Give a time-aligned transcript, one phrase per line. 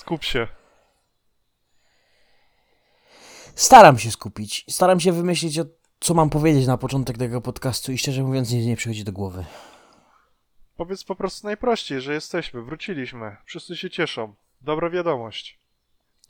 [0.00, 0.48] Skup się.
[3.54, 4.64] Staram się skupić.
[4.70, 5.64] Staram się wymyślić, o
[6.00, 9.44] co mam powiedzieć na początek tego podcastu i szczerze mówiąc nic nie przychodzi do głowy.
[10.76, 13.36] Powiedz po prostu najprościej, że jesteśmy, wróciliśmy.
[13.44, 14.34] Wszyscy się cieszą.
[14.60, 15.59] Dobra wiadomość.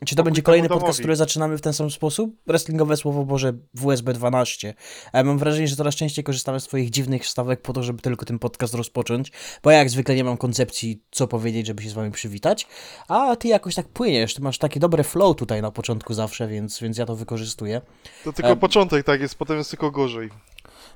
[0.05, 2.35] Czy to będzie kolejny podcast, który zaczynamy w ten sam sposób?
[2.47, 4.73] Wrestlingowe słowo Boże WSB 12.
[5.13, 8.25] A mam wrażenie, że coraz częściej korzystamy z swoich dziwnych wstawek po to, żeby tylko
[8.25, 9.31] ten podcast rozpocząć,
[9.63, 12.67] bo ja jak zwykle nie mam koncepcji, co powiedzieć, żeby się z wami przywitać,
[13.07, 16.79] a ty jakoś tak płyniesz, ty masz takie dobre flow tutaj na początku zawsze, więc,
[16.79, 17.81] więc ja to wykorzystuję.
[18.23, 18.59] To tylko Em.
[18.59, 20.29] początek tak jest, potem jest tylko gorzej.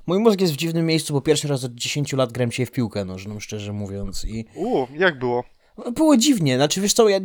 [0.08, 2.72] Mój mózg jest w dziwnym miejscu, bo pierwszy raz od 10 lat gram się w
[2.72, 5.44] piłkę nożną, szczerze mówiąc, i Uuu, jak było?
[5.96, 7.20] Było dziwnie, znaczy wiesz co, ja,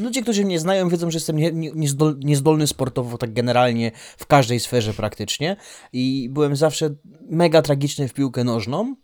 [0.00, 4.26] ludzie, którzy mnie znają, wiedzą, że jestem nie, nie, niezdol, niezdolny sportowo, tak generalnie w
[4.26, 5.56] każdej sferze praktycznie.
[5.92, 6.94] I byłem zawsze
[7.30, 8.96] mega tragiczny w piłkę nożną.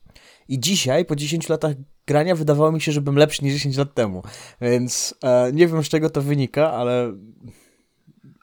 [0.48, 1.74] I dzisiaj, po 10 latach
[2.06, 4.22] grania, wydawało mi się, że byłem lepszy niż 10 lat temu,
[4.60, 7.12] więc e, nie wiem z czego to wynika, ale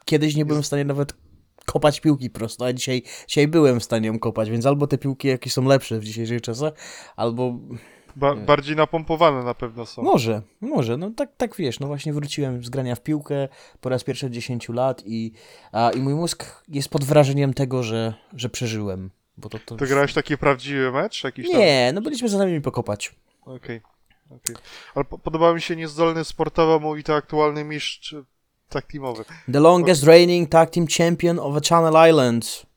[0.05, 1.13] kiedyś nie byłem w stanie nawet
[1.65, 5.27] kopać piłki prosto, a dzisiaj, dzisiaj byłem w stanie ją kopać, więc albo te piłki
[5.27, 6.73] jakieś są lepsze w dzisiejszych czasach,
[7.15, 7.59] albo
[8.19, 10.01] Ba bardziej napompowane na pewno są.
[10.01, 13.47] może, może, no tak, tak wiesz, no właśnie wróciłem z grania w piłkę
[13.81, 15.31] po raz pierwszy od 10 lat i,
[15.71, 19.09] a, i mój mózg jest pod wrażeniem tego, że, że przeżyłem.
[19.37, 19.75] Bo to, to...
[19.75, 21.23] To grałeś taki prawdziwy mecz?
[21.23, 21.59] Jakiś tam...
[21.59, 23.15] Nie, no byliśmy za nami pokopać.
[23.45, 23.81] Okej.
[24.29, 24.55] okej.
[24.95, 28.23] Ale po podoba mi się niezdolny sportowo, mówi to aktualny mistrz e,
[28.69, 29.23] tak teamowy.
[29.51, 32.68] The longest reigning tag team champion of the Channel Islands.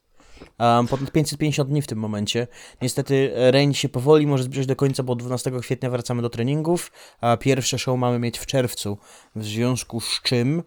[0.58, 2.47] Um, ponad 550 dni w tym momencie.
[2.83, 6.92] Niestety e, reign się powoli może zbliżać do końca, bo 12 kwietnia wracamy do treningów,
[7.20, 8.98] a pierwsze show mamy mieć w czerwcu.
[9.36, 10.62] W związku z czym,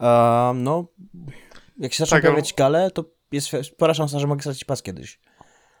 [0.00, 0.84] um, no,
[1.78, 5.20] jak się zaczną Tak, pojawiać gale, to jest spora szansa, że mogę stracić pas kiedyś.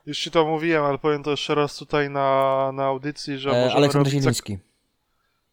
[0.06, 3.52] Już ci to mówiłem, ale powiem to jeszcze raz tutaj na, na audycji, że E,
[3.52, 4.22] możemy Aleksander robić...
[4.22, 4.58] Zieliński.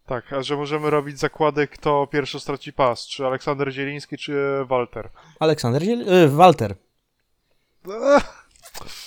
[0.06, 3.08] tak, a że możemy robić zakłady, kto pierwszy straci pas.
[3.08, 5.10] Czy Aleksander Zieliński, czy Walter.
[5.40, 6.14] Aleksander Ziel...
[6.14, 6.76] e, Walter.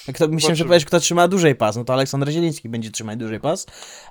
[0.08, 1.76] Jak to, myślałem, że powiesz, kto trzyma dłużej pas.
[1.76, 3.66] No to Aleksander Zieliński będzie trzymać dłużej pas.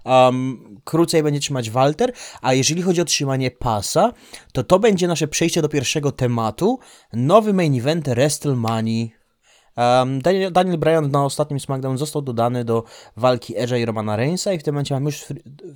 [0.06, 2.13] Um, krócej będzie trzymać Walter.
[2.41, 4.13] A jeżeli chodzi o trzymanie pasa,
[4.53, 6.79] to to będzie nasze przejście do pierwszego tematu.
[7.13, 9.06] Nowy main event WrestleMania.
[9.78, 12.84] Um, Daniel, Daniel Bryan na ostatnim SmackDown został dodany do
[13.18, 15.25] walki Edge'a i Romana Reignsa i w tym momencie mamy już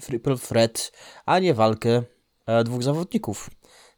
[0.05, 0.91] Triple Threat,
[1.25, 2.03] a nie walkę
[2.45, 3.49] e, dwóch zawodników.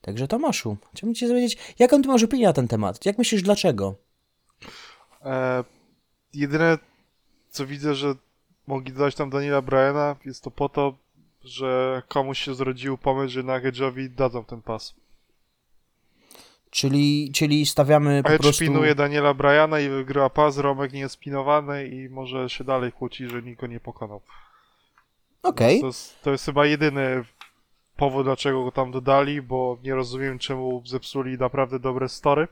[0.02, 3.06] Także Tomaszu, chciałbym Cię dowiedzieć, jaką Ty masz opinię na ten temat?
[3.06, 4.05] Jak myślisz, dlaczego?
[5.26, 5.64] E,
[6.34, 6.78] jedyne,
[7.50, 8.16] co widzę, że
[8.68, 10.94] mogli dodać tam Daniela Bryana, jest to po to,
[11.44, 14.96] że komuś się zrodził pomysł, że na Edge'owi dadzą ten pas.
[16.70, 18.64] Czyli, czyli stawiamy po Edge prostu...
[18.64, 23.30] spinuje Daniela Bryana i wygrywa pas, Romek nie jest spinowany i może się dalej kłóci,
[23.30, 24.22] że nikt go nie pokonał.
[25.44, 27.24] Okej, To, jest, to jest chyba jedyny
[27.98, 32.48] powód, dlaczego go tam dodali, bo nie rozumiem, czemu zepsuli naprawdę dobre story.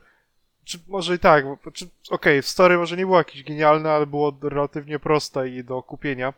[0.64, 4.36] Czy może i tak, czy, okej, w story może nie było jakieś genialne, ale było
[4.42, 6.32] relatywnie proste i do kupienia.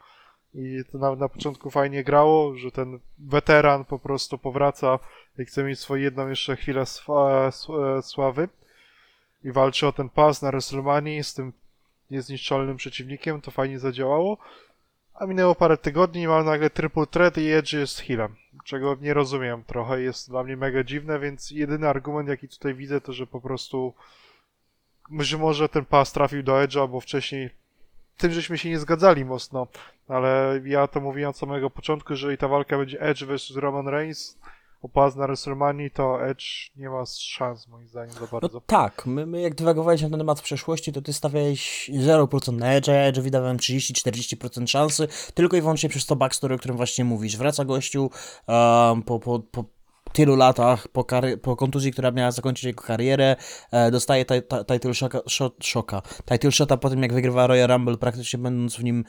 [0.55, 4.99] I to nawet na początku fajnie grało, że ten weteran po prostu powraca
[5.39, 8.49] i chce mieć swoją jedną jeszcze chwilę sł- sławy
[9.45, 11.53] i walczy o ten pas na WrestleMania z tym
[12.11, 14.39] niezniszczalnym przeciwnikiem, to fajnie zadziałało.
[15.19, 18.37] A minęło parę tygodni i mam nagle triple threat i Edge jest healem.
[18.65, 23.01] Czego nie rozumiem trochę, jest dla mnie mega dziwne, więc jedyny argument jaki tutaj widzę
[23.01, 23.95] to, że po prostu
[25.19, 27.51] że może ten pas trafił do Edge'a, bo wcześniej
[28.17, 29.67] tym żeśmy się nie zgadzali mocno,
[30.09, 33.89] ale ja to mówiłem od samego początku, że jeżeli ta walka będzie Edge vs Roman
[33.89, 34.39] Reigns
[34.87, 36.45] o pas na WrestleMania, to Edge
[36.77, 38.61] nie ma szans moim zdaniem za no bardzo.
[38.61, 42.67] tak, my, my jak dywagowaliśmy na ten temat w przeszłości, to ty stawiałeś 0% na
[42.67, 47.05] Edge'a, ja Edge'owi dawałem 30-40% szansy, tylko i wyłącznie przez to backstory, o którym właśnie
[47.05, 47.37] mówisz.
[47.37, 48.11] Wraca gościu
[48.49, 49.65] um, po, po, po
[50.13, 53.37] tylu latach, po, kary- po kontuzji, która miała zakończyć jego karierę,
[53.71, 57.69] e, dostaje ti- ti- title shocka, shot, shocka, title shota po tym, jak wygrywa Royal
[57.69, 59.05] Rumble, praktycznie będąc w nim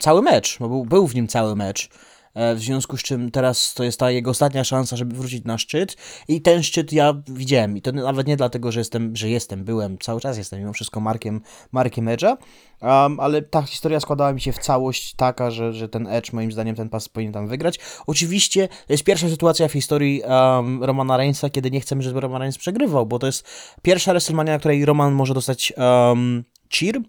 [0.00, 1.88] cały mecz, bo był, był w nim cały mecz.
[2.34, 5.58] E, W związku z czym teraz to jest ta jego ostatnia szansa, żeby wrócić na
[5.58, 5.96] szczyt.
[6.28, 7.76] I ten szczyt ja widziałem.
[7.76, 11.00] I to nawet nie dlatego, że jestem, że jestem, byłem, cały czas jestem mimo wszystko
[11.00, 11.40] Markiem,
[11.72, 12.36] Markiem Edge'a,
[12.80, 16.52] um, ale ta historia składała mi się w całość taka, że, że ten Edge moim
[16.52, 17.78] zdaniem ten pas powinien tam wygrać.
[18.06, 22.40] Oczywiście to jest pierwsza sytuacja w historii um, Romana Reignsa, kiedy nie chcemy, żeby Roman
[22.40, 23.48] Reigns przegrywał, bo to jest
[23.82, 27.00] pierwsza WrestleMania, na której Roman może dostać um, cheer,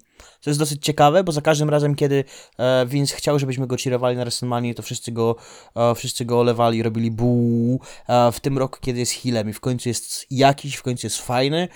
[0.46, 2.24] Co jest dosyć ciekawe, bo za każdym razem, kiedy
[2.58, 5.36] e, Vince chciał, żebyśmy go cheerowali na WrestleMania, to wszyscy go,
[5.76, 7.80] e, wszyscy go olewali, robili buu.
[8.08, 11.22] E, w tym roku, kiedy jest healem i w końcu jest jakiś, w końcu jest
[11.22, 11.68] fajny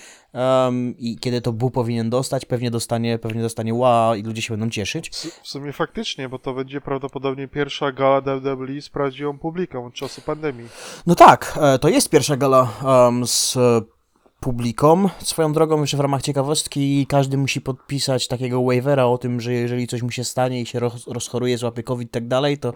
[0.97, 4.69] i kiedy to bu powinien dostać, pewnie dostanie, pewnie dostanie wow i ludzie się będą
[4.69, 5.09] cieszyć.
[5.43, 10.21] W sumie faktycznie, bo to będzie prawdopodobnie pierwsza gala WWE z prawdziwą publiką od czasu
[10.21, 10.69] pandemii.
[11.07, 12.73] No tak, e, to jest pierwsza gala
[13.07, 13.57] em, z
[14.39, 15.09] e, publiką.
[15.19, 19.87] Swoją drogą, jeszcze w ramach ciekawostki, każdy musi podpisać takiego waivera o tym, że jeżeli
[19.87, 22.73] coś mu się stanie i się roz, rozchoruje, złapie COVID i tak dalej, to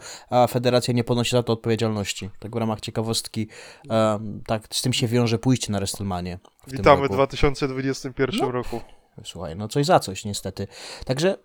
[0.50, 2.30] federacja nie ponosi za to odpowiedzialności.
[2.40, 3.48] Tak w ramach ciekawostki,
[3.90, 6.40] em, tak, z tym się wiąże pójście na WrestleManię.
[6.68, 7.14] w Witamy w roku.
[7.14, 8.82] 2021 roku.
[9.24, 10.68] Słuchaj, no coś za coś niestety.
[11.06, 11.38] Także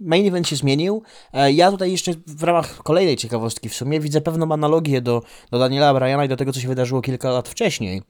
[0.00, 1.02] main event się zmienił.
[1.32, 5.58] E, Ja tutaj jeszcze w ramach kolejnej ciekawostki w sumie widzę pewną analogię do, do
[5.58, 8.02] Daniela Bryana i do tego, co się wydarzyło kilka lat wcześniej.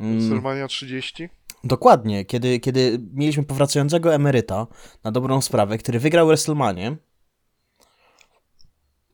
[0.00, 1.28] Mm, WrestleMania 30.
[1.64, 4.66] dokładnie, kiedy, kiedy mieliśmy powracającego emeryta
[5.04, 6.96] na dobrą sprawę, który wygrał WrestleManię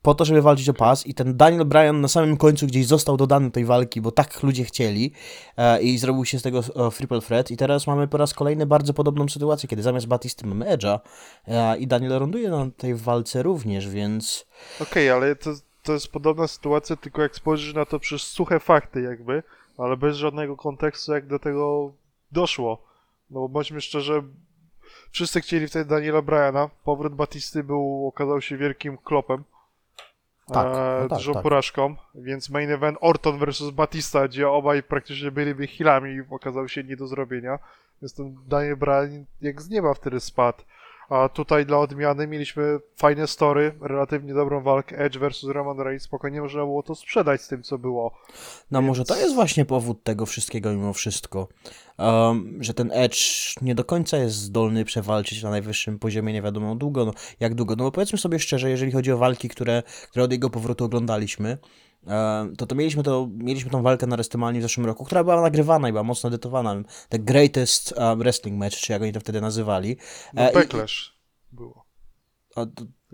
[0.03, 3.17] po to, żeby walczyć o pas i ten Daniel Bryan na samym końcu gdzieś został
[3.17, 5.13] dodany do tej walki, bo tak ludzie chcieli
[5.57, 7.51] e, i zrobił się z tego e, triple threat.
[7.51, 10.99] I teraz mamy po raz kolejny bardzo podobną sytuację, kiedy zamiast Batisty mamy Edge'a
[11.47, 14.47] e, i Daniel ląduje na tej walce również, więc
[14.81, 15.51] Okej, ale to,
[15.83, 19.43] to jest podobna sytuacja, tylko jak spojrzysz na to przez suche fakty jakby,
[19.79, 21.93] ale bez żadnego kontekstu jak do tego
[22.33, 22.83] doszło.
[23.31, 24.23] No bo bądźmy szczerze,
[25.11, 29.45] wszyscy chcieli wtedy Daniela Bryana, powrót Batisty był, okazał się wielkim klopem.
[30.53, 31.43] Tak, no tak, dużą tak.
[31.43, 36.97] porażką, więc main event Orton versus Batista, gdzie obaj praktycznie byliby healami, okazał się nie
[36.97, 37.59] do zrobienia.
[38.03, 40.63] Więc ten Daniel Bryan jak z nieba wtedy spadł.
[41.11, 46.03] A tutaj dla odmiany mieliśmy fajne story, relatywnie dobrą walkę Edge versus Roman Reigns.
[46.03, 48.13] Spokojnie można było to sprzedać z tym, co było.
[48.71, 51.49] No Więc- może to jest właśnie powód tego wszystkiego mimo wszystko,
[51.99, 53.19] um, że ten Edge
[53.63, 57.77] nie do końca jest zdolny przewalczyć na najwyższym poziomie nie wiadomo długo, no, jak długo,
[57.77, 61.59] no bo powiedzmy sobie szczerze, jeżeli chodzi o walki, które, które od jego powrotu oglądaliśmy,
[62.59, 65.89] to to mieliśmy, to mieliśmy tą walkę na WrestleMania w zeszłym roku, która była nagrywana
[65.89, 66.77] i była mocno edytowana,
[67.09, 69.97] The Greatest Wrestling Match, czy jak oni to wtedy nazywali.
[70.35, 71.17] No, E, i- Backlash
[71.53, 71.85] było.
[72.57, 72.67] A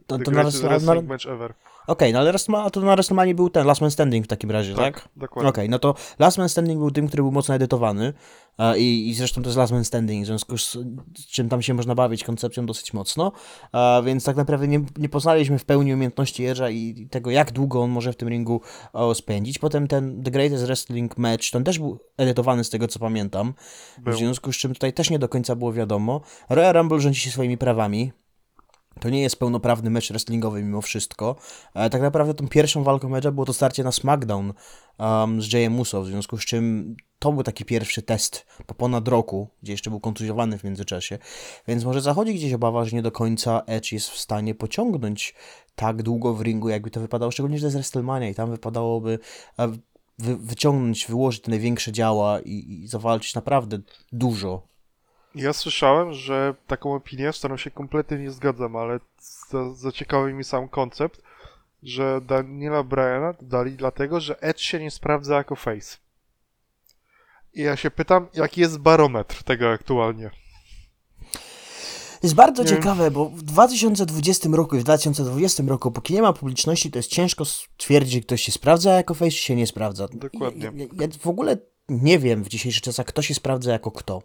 [0.07, 1.55] to, na, match ever.
[1.87, 2.33] Okej, no ale
[2.65, 4.95] a to na WrestleMania był ten Last Man Standing w takim razie, tak?
[4.95, 5.49] Tak, dokładnie.
[5.49, 8.13] Okej, no to Last Man Standing był tym, który był mocno edytowany
[8.59, 10.73] e, i, i zresztą to jest Last Man Standing, w związku z,
[11.19, 13.33] z czym tam się można bawić koncepcją dosyć mocno,
[13.75, 17.53] e, więc tak naprawdę nie, nie poznaliśmy w pełni umiejętności Edge'a i, i tego, jak
[17.53, 18.61] długo on może w tym ringu
[18.93, 19.59] o, spędzić.
[19.59, 23.55] Potem ten The Greatest Wrestling Match, ten też był edytowany z tego, co pamiętam,
[23.99, 24.15] Był.
[24.15, 26.21] w związku z czym tutaj też nie do końca było wiadomo.
[26.49, 28.13] Royal Rumble rządzi się swoimi prawami,
[29.01, 31.37] to nie jest pełnoprawny mecz wrestlingowy mimo wszystko.
[31.73, 34.53] Tak naprawdę tą pierwszą walką mecza było to starcie na SmackDown
[34.99, 39.09] um, z Jayem Uso, w związku z czym to był taki pierwszy test po ponad
[39.09, 41.19] roku, gdzie jeszcze był kontuzjowany w międzyczasie.
[41.69, 45.35] Więc może zachodzi gdzieś obawa, że nie do końca Edge jest w stanie pociągnąć
[45.75, 49.19] tak długo w ringu, jakby to wypadało, szczególnie, że jest WrestleMania i tam wypadałoby
[49.59, 49.69] e,
[50.19, 53.79] wy, wyciągnąć, wyłożyć te największe działa i, i zawalczyć naprawdę
[54.13, 54.76] dużo.
[55.37, 59.01] Ja słyszałem, że taką opinię, z którą się kompletnie nie zgadzam, ale
[59.51, 61.23] za, zaciekawi mi sam koncept,
[61.83, 65.97] że Daniela Bryana dali dlatego, że Edge się nie sprawdza jako face.
[67.55, 70.31] I ja się pytam, jaki jest barometr tego aktualnie?
[72.23, 72.69] jest bardzo Nie.
[72.69, 77.11] ciekawe, bo w 2020 roku i w 2020 roku, póki nie ma publiczności, to jest
[77.11, 80.09] ciężko stwierdzić, czy ktoś się sprawdza jako face, czy się nie sprawdza.
[80.13, 80.73] Dokładnie.
[80.77, 81.57] Ja, ja w ogóle
[81.89, 84.23] nie wiem w dzisiejszych czasach, kto się sprawdza jako kto.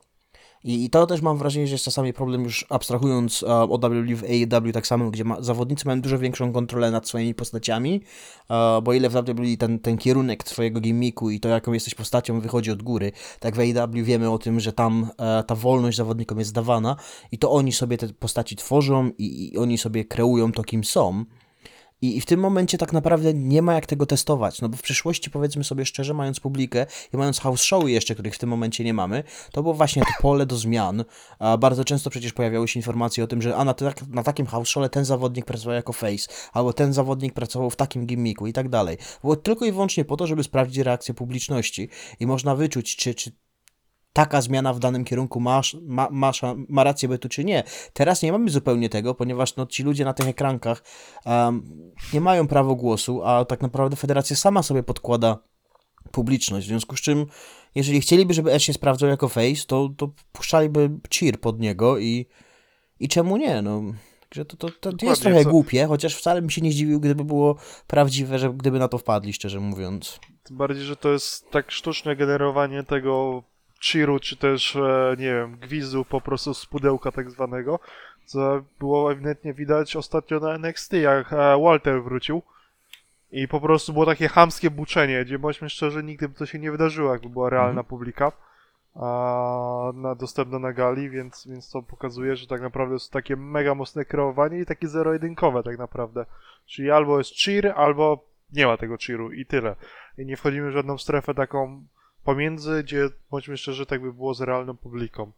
[0.63, 4.15] I, I to też mam wrażenie, że jest czasami problem już abstrahując e, od WWE
[4.15, 8.01] w AEW tak samo, gdzie ma, zawodnicy mają dużo większą kontrolę nad swoimi postaciami,
[8.49, 12.39] e, bo ile w WWE ten, ten kierunek twojego gimmicku i to jaką jesteś postacią
[12.39, 16.39] wychodzi od góry, tak w AEW wiemy o tym, że tam e, ta wolność zawodnikom
[16.39, 16.95] jest dawana
[17.31, 21.25] i to oni sobie te postaci tworzą i, i oni sobie kreują to, kim są.
[22.01, 24.81] I, I w tym momencie tak naprawdę nie ma jak tego testować, no bo w
[24.81, 28.83] przyszłości, powiedzmy sobie szczerze, mając publikę i mając house showy jeszcze, których w tym momencie
[28.83, 31.03] nie mamy, to było właśnie to pole do zmian.
[31.39, 34.45] A bardzo często przecież pojawiały się informacje o tym, że a na, tak, na takim
[34.45, 38.53] house show'le ten zawodnik pracował jako face, albo ten zawodnik pracował w takim gimmicku i
[38.53, 38.97] tak dalej.
[39.21, 41.89] Było tylko i wyłącznie po to, żeby sprawdzić reakcję publiczności
[42.19, 43.31] i można wyczuć, czy, czy
[44.13, 47.63] taka zmiana w danym kierunku masz, ma, masz, ma rację bytu, czy nie.
[47.93, 50.83] Teraz nie mamy zupełnie tego, ponieważ no, ci ludzie na tych ekrankach
[51.25, 55.37] um, nie mają prawa głosu, a tak naprawdę federacja sama sobie podkłada
[56.11, 57.25] publiczność, w związku z czym
[57.75, 62.25] jeżeli chcieliby, żeby Edge się sprawdzał jako face, to, to puszczaliby cheer pod niego i,
[62.99, 63.81] i czemu nie, no...
[64.29, 66.99] Także to, to, to Dokładnie, jest trochę co- głupie, chociaż wcale bym się nie zdziwił,
[66.99, 67.55] gdyby było
[67.87, 70.19] prawdziwe, że gdyby na to wpadli, szczerze mówiąc.
[70.43, 73.43] Tym bardziej, że to jest tak sztuczne generowanie tego
[73.85, 77.79] cheeru, czy też, e, nie wiem, gwizdu po prostu z pudełka tak zwanego,
[78.25, 82.41] co było ewidentnie widać ostatnio na NXT, jak e, Walter wrócił.
[83.31, 86.71] I po prostu było takie chamskie buczenie, gdzie bądźmy szczerzy, nigdy by to się nie
[86.71, 88.31] wydarzyło, jakby była realna publika
[88.95, 93.75] a, na, dostępna na gali, więc, więc to pokazuje, że tak naprawdę jest takie mega
[93.75, 96.25] mocne kreowanie i takie zero-jedynkowe tak naprawdę.
[96.65, 99.75] Czyli albo jest cheer, albo nie ma tego cheeru i tyle.
[100.17, 101.83] I nie wchodzimy w żadną strefę taką
[102.23, 105.31] pomiędzy, gdzie bądźmy szczerzy, tak by było z realną publiką.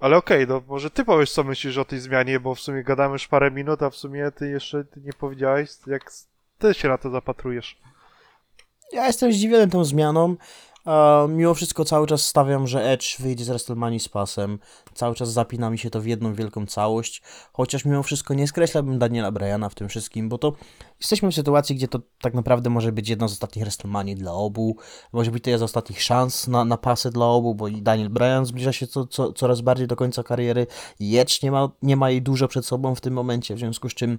[0.00, 3.12] Ale okej, no może ty powiesz, co myślisz o tej zmianie, bo w sumie gadamy
[3.12, 6.12] już parę minut, a w sumie ty jeszcze nie powiedziałeś, jak
[6.58, 7.78] ty się na to zapatrujesz.
[8.92, 10.36] Ja jestem zdziwiony tą zmianą.
[11.28, 14.58] Mimo wszystko cały czas stawiam, że Edge wyjdzie z WrestleMania z pasem.
[14.94, 17.22] Cały czas zapina mi się to w jedną wielką całość.
[17.52, 20.52] Chociaż mimo wszystko nie skreślałbym Daniela Bryana w tym wszystkim, bo to
[21.00, 24.76] jesteśmy w sytuacji, gdzie to tak naprawdę może być jedna z ostatnich WrestleMania dla obu.
[25.12, 28.10] Może być to jedna z ostatnich szans na, na pasy dla obu, bo i Daniel
[28.10, 30.66] Bryan zbliża się co, co, coraz bardziej do końca kariery.
[31.00, 33.94] Edge nie ma, nie ma jej dużo przed sobą w tym momencie, w związku z
[33.94, 34.18] czym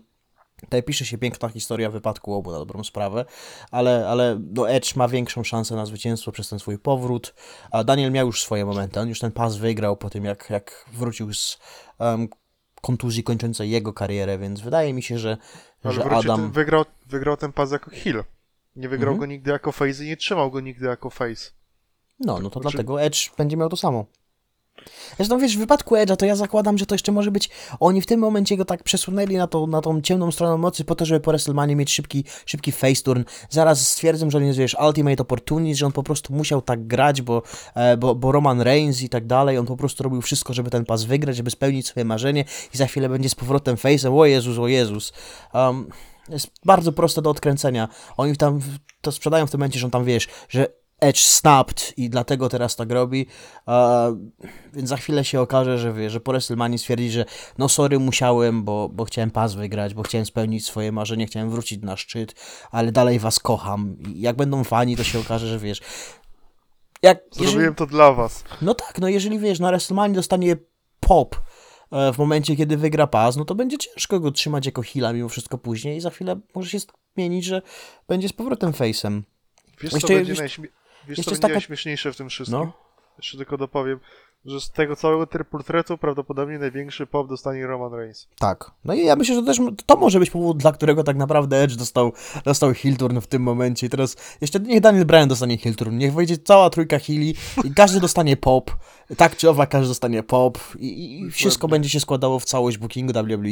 [0.62, 3.26] Tutaj pisze się piękna historia wypadku obu na dobrą sprawę,
[3.72, 7.34] ale, ale no Edge ma większą szansę na zwycięstwo przez ten swój powrót.
[7.72, 9.00] A Daniel miał już swoje momenty.
[9.00, 11.60] On już ten pas wygrał po tym, jak, jak wrócił z
[12.00, 12.28] um,
[12.82, 15.38] kontuzji kończącej jego karierę, więc wydaje mi się, że,
[15.84, 16.42] Ale że Adam.
[16.42, 18.24] ten, wygrał, wygrał ten pas jako heel.
[18.76, 19.20] Nie wygrał Mhm.
[19.20, 21.52] go nigdy jako face i nie trzymał go nigdy jako face.
[22.20, 24.06] No, no to Znaczy- dlatego Edge będzie miał to samo.
[25.18, 27.50] Zresztą wiesz, w wypadku Edge'a to ja zakładam, że to jeszcze może być.
[27.80, 30.96] Oni w tym momencie go tak przesunęli na, tą na tą ciemną stronę mocy po
[30.96, 33.24] to, żeby po WrestleMania mieć szybki, szybki face turn.
[33.50, 37.44] Zaraz stwierdzę, że on jest, Ultimate Opportunity, że on po prostu musiał tak grać, bo,
[37.76, 40.86] e, bo, bo Roman Reigns i tak dalej, on po prostu robił wszystko, żeby ten
[40.86, 44.20] pas wygrać, żeby spełnić swoje marzenie i za chwilę będzie z powrotem face'em.
[44.20, 45.14] O Jezus, o Jezus.
[45.54, 45.90] Um,
[46.30, 47.88] jest bardzo proste do odkręcenia.
[48.18, 48.60] Oni tam
[49.02, 50.68] to sprzedają w tym momencie, że on tam wiesz, że
[51.02, 53.26] Edge snapped i dlatego teraz tak robi.
[53.68, 54.16] E,
[54.74, 57.26] więc za chwilę się okaże, że wie, że po WrestleMania stwierdzi, że
[57.58, 61.82] no sorry, musiałem, bo, bo chciałem pas wygrać, bo chciałem spełnić swoje marzenie, chciałem wrócić
[61.84, 62.36] na szczyt,
[62.72, 63.98] ale dalej was kocham.
[64.16, 65.82] I jak będą fani, to się okaże, że wiesz.
[67.02, 68.44] Jak, jeżeli, Zrobiłem to dla was.
[68.62, 70.56] no tak, no jeżeli wiesz, na WrestleMania dostanie
[71.00, 71.36] pop
[71.92, 75.30] e, w momencie, kiedy wygra pas, no to będzie ciężko go trzymać jako heala mimo
[75.30, 76.78] wszystko później i za chwilę może się
[77.16, 77.62] zmienić, że
[78.08, 79.22] będzie z powrotem face'em.
[79.82, 80.68] Wiesz, Jeszcze- co będzie, jeszcze- najśmie...
[81.08, 82.60] Wiesz, jeszcze co jest taka- najśmieszniejsze w tym wszystkim?
[82.60, 82.87] No.
[83.18, 84.00] Jeszcze tylko dopowiem,
[84.46, 85.28] że z tego całego
[85.66, 88.28] threatu prawdopodobnie największy pop dostanie Roman Reigns.
[88.40, 88.72] Tak.
[88.86, 91.76] No i ja myślę, że też to może być powód, dla którego tak naprawdę Edge
[91.76, 92.12] dostał,
[92.46, 93.88] dostał heel turn w tym momencie.
[93.88, 97.74] I teraz jeszcze niech Daniel Bryan dostanie heel turn, niech wejdzie cała trójka heali i
[97.74, 98.72] każdy dostanie pop.
[99.18, 103.14] Tak czy owak, każdy dostanie pop i, i wszystko będzie się składało w całość bookingu
[103.14, 103.50] WWE.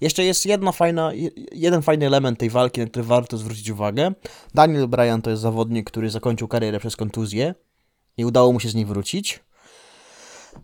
[0.00, 4.12] Jeszcze jest jedna fajna, je- jeden fajny element tej walki, na który warto zwrócić uwagę.
[4.54, 7.54] Daniel Bryan to jest zawodnik, który zakończył karierę przez kontuzję
[8.20, 9.40] i udało mu się z niej wrócić.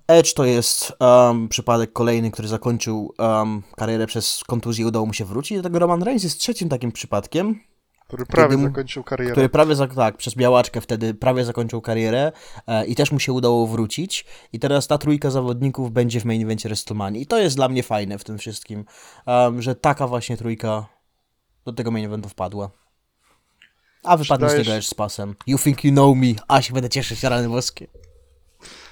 [0.08, 5.24] Edge to jest um, przypadek kolejny, który zakończył um, karierę przez kontuzję, udało mu się
[5.24, 5.56] wrócić.
[5.58, 7.60] Dlatego Roman Reigns jest trzecim takim przypadkiem,
[8.06, 9.32] Który prawie mu- zakończył karierę.
[9.32, 12.32] który prawie, tak, przez białaczkę wtedy prawie zakończył karierę
[12.66, 14.24] e, i też mu się udało wrócić.
[14.52, 17.20] I teraz ta trójka zawodników będzie w main evencie WrestleMania.
[17.20, 18.84] I to jest dla mnie fajne w tym wszystkim,
[19.26, 20.86] um, że taka właśnie trójka
[21.64, 22.70] do tego main eventu wpadła.
[24.04, 25.34] A wypadnie z niego Edge z pasem.
[25.46, 27.86] You think you know me, a się będę cieszyć, rany boskie.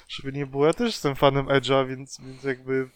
[0.08, 2.88] Żeby nie było, ja też jestem fanem Edge'a, więc, więc jakby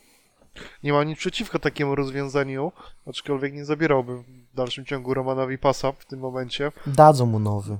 [0.83, 2.73] nie mam nic przeciwko takiemu rozwiązaniu,
[3.07, 4.23] aczkolwiek nie zabierałbym
[4.53, 6.73] w dalszym ciągu Romanowi pasa w tym momencie.
[6.87, 7.79] Dadzą mu nowy.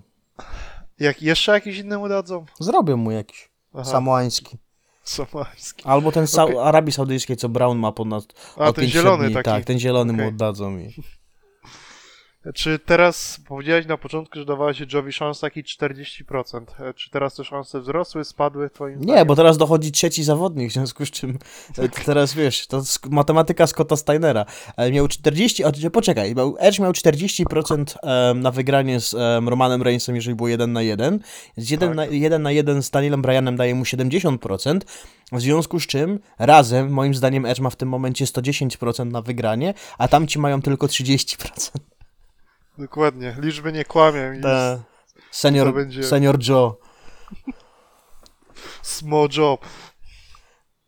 [0.99, 2.47] Jak jeszcze jakiś innemu dadzą?
[2.61, 3.49] Zrobię mu jakiś.
[3.75, 4.59] Aha, Samoański.
[5.05, 5.85] somalski.
[5.85, 6.63] Albo ten sa-.
[6.65, 8.25] Arabii Saudyjskiej, co Brown ma ponad
[8.57, 9.35] A, ten 500 zielony dni.
[9.35, 9.45] taki.
[9.45, 10.29] Tak, ten zielony mu Okej.
[10.29, 10.95] oddadzą mi.
[12.55, 16.61] Czy teraz, powiedziałeś na początku, że dawała się Jovi szans taki 40%.
[16.81, 19.27] E, Czy teraz te szanse wzrosły, spadły twoim Nie, zdaniem?
[19.27, 21.39] bo teraz dochodzi trzeci zawodnik, w związku z czym
[21.79, 24.45] e, teraz wiesz, to matematyka Scotta Steinera.
[24.77, 29.83] E, Miał 40, a poczekaj, miał, Edge miał 40% em, na wygranie z em, Romanem
[29.83, 31.19] Reignsem, jeżeli było 1 na 1.
[31.57, 31.97] Z 1 Tak.
[31.97, 34.81] na 1 na 1 z Danielem Bryanem daje mu 70%,
[35.33, 39.75] w związku z czym razem, moim zdaniem, Edge ma w tym momencie 110% na wygranie,
[39.99, 41.71] a tamci mają tylko 30%.
[42.79, 44.83] Dokładnie, liczby nie kłamią Te...
[45.31, 46.77] Senior, To będzie- senior Joe.
[48.83, 49.67] small job.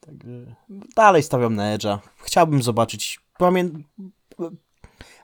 [0.01, 0.57] Także
[0.97, 1.99] dalej stawiam na Edge'a.
[2.23, 3.21] Chciałbym zobaczyć.
[3.39, 3.71] Pamię...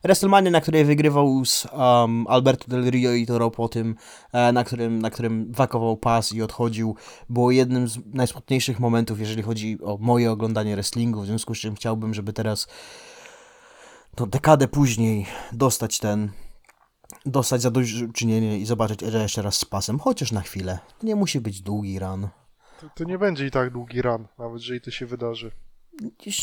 [0.04, 3.94] WrestleMania, na której wygrywał z um, Alberto Del Rio i Toro po tym,
[4.32, 6.96] e, na którym, na którym wakował pas i odchodził,
[7.28, 11.74] było jednym z najsmutniejszych momentów, jeżeli chodzi o moje oglądanie wrestlingu, w związku z czym
[11.74, 12.66] chciałbym, żeby teraz
[14.20, 16.30] no, dekadę później dostać ten
[17.26, 20.78] dostać zadośćuczynienie i zobaczyć Edge'a jeszcze raz z pasem, chociaż na chwilę.
[20.98, 22.28] To nie musi być długi run.
[22.80, 25.50] To, to nie będzie i tak długi run, nawet jeżeli to się wydarzy.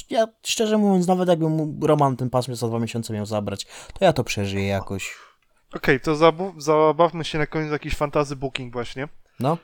[0.09, 3.65] ja szczerze mówiąc, nawet jakby mu Roman ten pas za dwa miesiące miał zabrać,
[3.99, 5.15] to ja to przeżyję jakoś.
[5.75, 9.07] Okej, to zabu- zabawmy się na koniec jakiś fantazy booking właśnie.
[9.39, 9.57] No.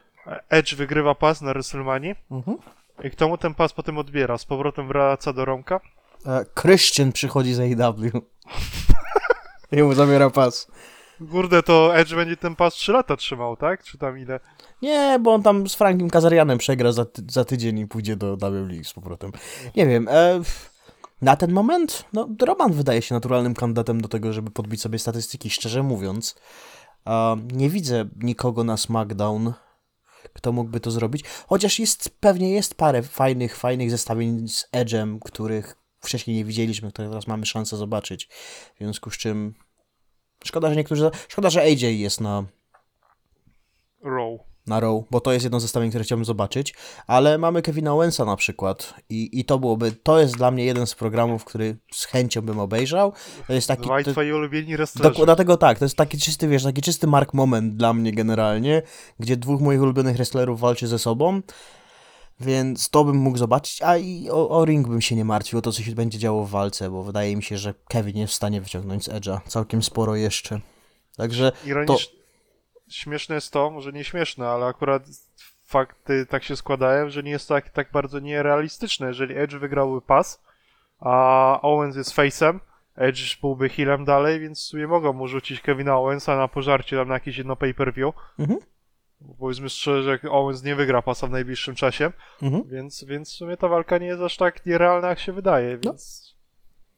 [0.50, 2.58] Edge wygrywa pas na WrestleManii Mhm.
[3.04, 4.38] i kto mu ten pas potem odbiera?
[4.38, 5.80] Z powrotem wraca do Romka?
[6.26, 8.12] E, Christian przychodzi z AEW.
[9.72, 10.68] I mu zabiera pas.
[11.32, 13.84] Kurde, to Edge będzie ten pas 3 lata trzymał, tak?
[13.84, 14.40] Czy tam ile?
[14.82, 18.38] Nie, bo on tam z Frankiem Kazarianem przegra za, ty- za tydzień i pójdzie do
[18.38, 19.32] WWE z powrotem.
[19.76, 20.08] Nie wiem.
[20.12, 20.42] E,
[21.22, 25.50] na ten moment, no, Roman wydaje się naturalnym kandydatem do tego, żeby podbić sobie statystyki,
[25.50, 26.36] szczerze mówiąc.
[27.08, 29.54] E, nie widzę nikogo na SmackDown,
[30.34, 31.24] kto mógłby to zrobić.
[31.48, 37.10] Chociaż jest, pewnie jest parę fajnych, fajnych zestawień z Edge'em, których wcześniej nie widzieliśmy, które
[37.10, 38.28] teraz mamy szansę zobaczyć.
[38.76, 39.54] W związku z czym
[40.46, 42.44] szkoda, że niektórzy, szkoda, że AJ jest na,
[44.04, 44.40] Row.
[44.68, 46.76] na Raw, bo to jest jedno zestawienie, które chciałbym zobaczyć,
[47.08, 50.88] ale mamy Kevina Owensa na przykład i, i to byłoby, to jest dla mnie jeden
[50.88, 53.14] z programów, który z chęcią bym obejrzał.
[53.48, 53.84] To jest taki...
[53.84, 55.26] Dwaj to, twoi ulubieni wrestlerzy.
[55.26, 58.82] Dlatego tak, to jest taki czysty, wiesz, taki czysty mark moment dla mnie generalnie,
[59.20, 61.42] gdzie dwóch moich ulubionych wrestlerów walczy ze sobą,
[62.40, 65.62] więc to bym mógł zobaczyć, a i o, o ring bym się nie martwił, o
[65.62, 68.36] to co się będzie działo w walce, bo wydaje mi się, że Kevin jest w
[68.36, 70.60] stanie wyciągnąć z Edge'a całkiem sporo jeszcze.
[71.18, 72.20] Także Ironicznie.
[72.88, 75.04] Śmieszne jest to, może nie śmieszne, ale akurat
[75.66, 79.08] fakty tak się składają, że nie jest to tak, tak bardzo nierealistyczne.
[79.08, 80.42] Jeżeli Edge wygrałby pas,
[81.00, 82.60] a Owens jest face'em,
[82.96, 87.08] Edge byłby healem dalej, więc w sumie mogą mu rzucić Kevina Owensa na pożarcie tam
[87.08, 88.16] na jakieś jedno pay-per-view.
[88.40, 88.60] Mhm.
[89.40, 92.12] Powiedzmy szczerze, że Owens nie wygra pasa w najbliższym czasie,
[92.42, 92.64] mhm.
[92.68, 95.92] więc, więc w sumie ta walka nie jest aż tak nierealna, jak się wydaje, No.
[95.92, 96.34] więc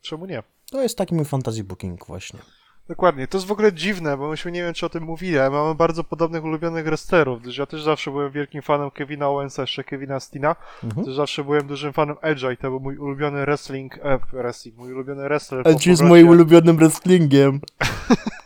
[0.01, 0.43] czemu nie?
[0.71, 2.39] to jest taki mój fantasy booking właśnie.
[2.87, 3.27] Dokładnie.
[3.27, 5.75] To jest w ogóle dziwne, bo myśmy nie wiem, czy o tym mówili, ale mamy
[5.75, 10.19] bardzo podobnych ulubionych wrestlerów, gdyż ja też zawsze byłem wielkim fanem Kevina Owensa, jeszcze Kevina
[10.19, 10.55] Stina.
[10.83, 11.05] Mhm.
[11.05, 14.93] Też zawsze byłem dużym fanem Edge'a i to był mój ulubiony wrestling, e, wrestling, mój
[14.93, 15.67] ulubiony wrestler.
[15.67, 17.59] Edge jest moim ulubionym wrestlingiem.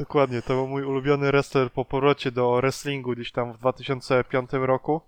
[0.00, 5.00] Dokładnie, to był mój ulubiony wrestler po powrocie do wrestlingu gdzieś tam w 2005 roku,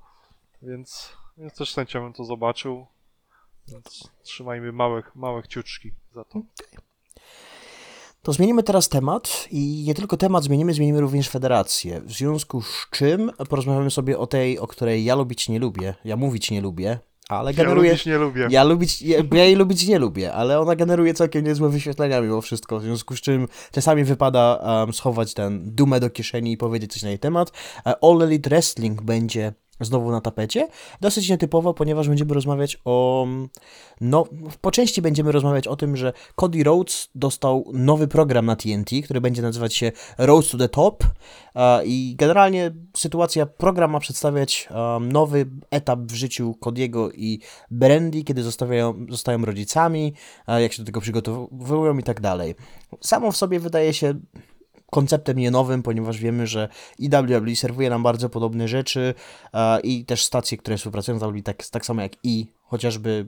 [0.63, 2.87] więc, więc też z chęcią bym to zobaczył.
[3.69, 6.43] Więc trzymajmy małe, małe kciuczki za to.
[8.23, 12.01] To zmienimy teraz temat i nie tylko temat zmienimy, zmienimy również federację.
[12.01, 16.17] W związku z czym porozmawiamy sobie o tej, o której ja lubić nie lubię, ja
[16.17, 17.91] mówić nie lubię, ale Ja generuje...
[17.91, 18.47] lubić nie lubię.
[18.51, 22.41] Ja lubić, ja, ja jej lubić nie lubię, ale ona generuje całkiem niezłe wyświetlenia mimo
[22.41, 26.93] wszystko, w związku z czym czasami wypada um, schować ten dumę do kieszeni i powiedzieć
[26.93, 27.53] coś na jej temat.
[27.87, 29.53] E, All Elite Wrestling będzie
[29.85, 30.69] znowu na tapecie.
[31.01, 33.27] Dosyć nietypowo, ponieważ będziemy rozmawiać o...
[34.01, 34.25] No,
[34.61, 39.21] po części będziemy rozmawiać o tym, że Cody Rhodes dostał nowy program na TNT, który
[39.21, 41.05] będzie nazywać się Rhodes to the Top
[41.85, 44.69] i generalnie sytuacja, program ma przedstawiać
[45.01, 47.41] nowy etap w życiu Cody'ego i
[47.71, 50.15] Brandy, kiedy zostawiają, zostają rodzicami,
[50.49, 52.55] jak się do tego przygotowują i tak dalej.
[53.01, 54.15] Samo w sobie wydaje się
[54.93, 59.15] konceptem nie nowym, ponieważ wiemy, że i WWE serwuje nam bardzo podobne rzeczy
[59.55, 63.27] e, i też stacje, które współpracują z WWE, tak, tak samo jak i chociażby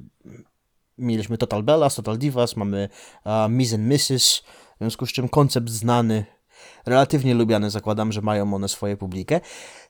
[0.98, 2.88] mieliśmy Total Bellas, Total Divas, mamy
[3.24, 4.42] e, Miz and Mrs.,
[4.74, 6.24] w związku z czym koncept znany,
[6.86, 9.40] relatywnie lubiany, zakładam, że mają one swoje publikę.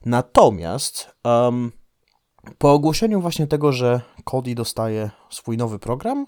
[0.05, 1.71] Natomiast em,
[2.57, 6.25] po ogłoszeniu właśnie tego, że Cody dostaje swój nowy program,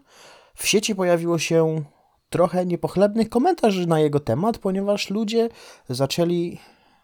[0.55, 1.83] w sieci pojawiło się
[2.29, 5.49] trochę niepochlebnych komentarzy na jego temat, ponieważ ludzie
[5.89, 6.59] zaczęli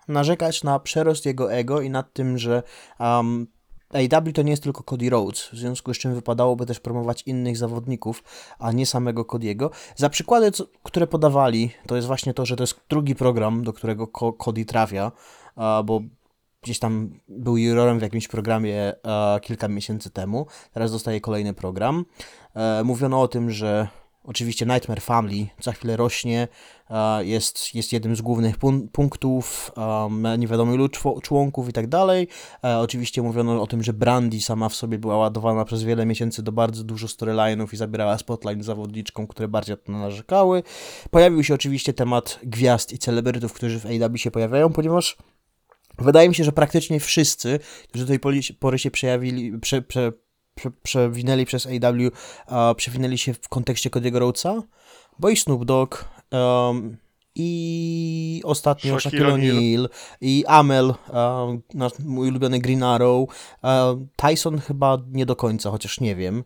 [0.07, 2.63] narzekać na przerost jego ego i nad tym, że
[2.99, 3.47] um,
[3.93, 7.57] AEW to nie jest tylko Cody Rhodes, w związku z czym wypadałoby też promować innych
[7.57, 8.23] zawodników,
[8.59, 9.69] a nie samego Cody'ego.
[9.95, 13.73] Za przykłady, co, które podawali, to jest właśnie to, że to jest drugi program, do
[13.73, 15.11] którego Co- Cody trafia,
[15.85, 16.01] bo
[16.61, 22.05] gdzieś tam był jurorem w jakimś programie e, kilka miesięcy temu, teraz dostaje kolejny program.
[22.55, 23.87] E, mówiono o tym, że
[24.23, 26.47] oczywiście Nightmare Family za chwilę rośnie,
[26.89, 30.89] e, jest, jest jednym z głównych pun- punktów, um, nie wiadomo ilu
[31.23, 32.27] członków i tak dalej.
[32.63, 36.43] E, oczywiście mówiono o tym, że Brandy sama w sobie była ładowana przez wiele miesięcy
[36.43, 40.63] do bardzo dużo storyline'ów i zabierała spotlight zawodniczkom, które bardziej to narzekały.
[41.11, 45.17] Pojawił się oczywiście temat gwiazd i celebrytów, którzy w AEW się pojawiają, ponieważ
[45.97, 47.59] Wydaje mi się, że praktycznie wszyscy,
[47.89, 48.19] którzy do tej
[48.59, 50.11] pory się przejawili, prze, prze,
[50.55, 52.09] prze, przewinęli przez AW,
[52.47, 54.63] a przewinęli się w kontekście Cody'ego Rhodesa,
[55.19, 56.97] bo i Snoop Dogg, um,
[57.35, 59.89] i ostatnio Shaquille O'Neal,
[60.21, 61.61] i Amel, um,
[61.99, 63.29] mój ulubiony Green Arrow,
[63.63, 66.43] um, Tyson chyba nie do końca, chociaż nie wiem.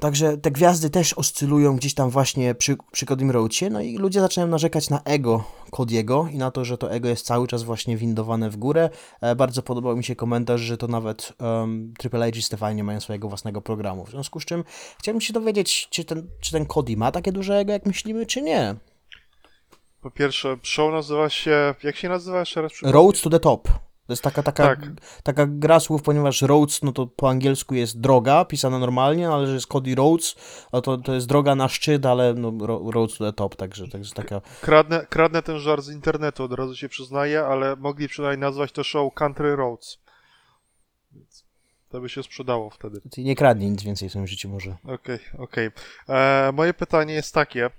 [0.00, 4.20] Także te gwiazdy też oscylują gdzieś tam właśnie przy, przy Codym Roadcie, no i ludzie
[4.20, 7.96] zaczynają narzekać na ego Cody'ego i na to, że to ego jest cały czas właśnie
[7.96, 8.90] windowane w górę.
[9.20, 12.84] E, bardzo podobał mi się komentarz, że to nawet um, Triple H i Stefani nie
[12.84, 14.04] mają swojego własnego programu.
[14.04, 14.64] W związku z czym
[14.98, 18.42] chciałbym się dowiedzieć, czy ten, czy ten Cody ma takie duże ego, jak myślimy, czy
[18.42, 18.74] nie.
[20.00, 21.74] Po pierwsze, show nazywa się.
[21.82, 22.72] Jak się nazywa jeszcze raz?
[22.82, 23.68] Roads to the Top.
[24.10, 24.80] To jest taka, taka, Tak.
[25.22, 29.54] taka gra słów, ponieważ Roads, no to po angielsku jest droga, pisana normalnie, ale że
[29.54, 30.34] jest Cody Roads,
[30.72, 33.86] no to, to jest droga na szczyt, ale no, ro, Roads to the Top, także
[33.94, 34.40] jest taka...
[34.60, 38.84] Kradnę, kradnę ten żart z internetu, od razu się przyznaję, ale mogli przynajmniej nazwać to
[38.84, 39.98] show Country Roads.
[41.12, 41.44] Więc
[41.88, 43.00] to by się sprzedało wtedy.
[43.10, 44.76] Ty nie kradnij nic więcej w swoim życiu może.
[44.84, 45.70] Okej, okej.
[46.08, 47.70] E, Moje pytanie jest takie.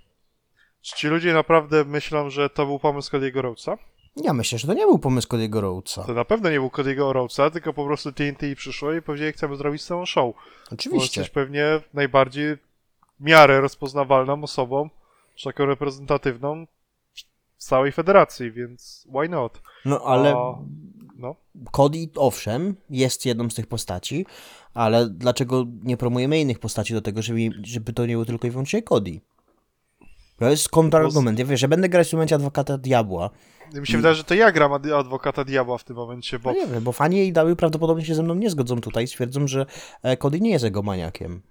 [0.81, 3.77] Czy ci ludzie naprawdę myślą, że to był pomysł Cody'ego Rhodesa?
[4.15, 6.03] Ja myślę, że to nie był pomysł Cody'ego Roadsa.
[6.03, 9.55] To na pewno nie był Cody'ego Rhodesa, tylko po prostu TNT przyszło i powiedzieli, chcemy
[9.55, 10.35] zrobić całą show.
[10.35, 11.21] Bo Oczywiście.
[11.21, 12.59] jesteś pewnie najbardziej w
[13.19, 14.89] miarę rozpoznawalną osobą,
[15.35, 16.67] czy taką reprezentatywną
[17.57, 19.61] w całej federacji, więc why not?
[19.85, 20.57] No ale A,
[21.17, 21.35] no.
[21.71, 24.25] Cody, owszem, jest jedną z tych postaci,
[24.73, 28.51] ale dlaczego nie promujemy innych postaci do tego, żeby, żeby to nie był tylko i
[28.51, 29.21] wyłącznie Cody?
[30.39, 31.39] To jest kontrargument.
[31.39, 33.29] Ja wiesz, że będę grać w momencie adwokata diabła.
[33.73, 36.59] Mi się wydaje, że to ja gram ad- adwokata diabła w tym momencie, bo No
[36.59, 39.65] nie wiem, bo fani dały prawdopodobnie się ze mną nie zgodzą tutaj, stwierdzą, że
[40.03, 41.41] e, Cody nie jest jego maniakiem.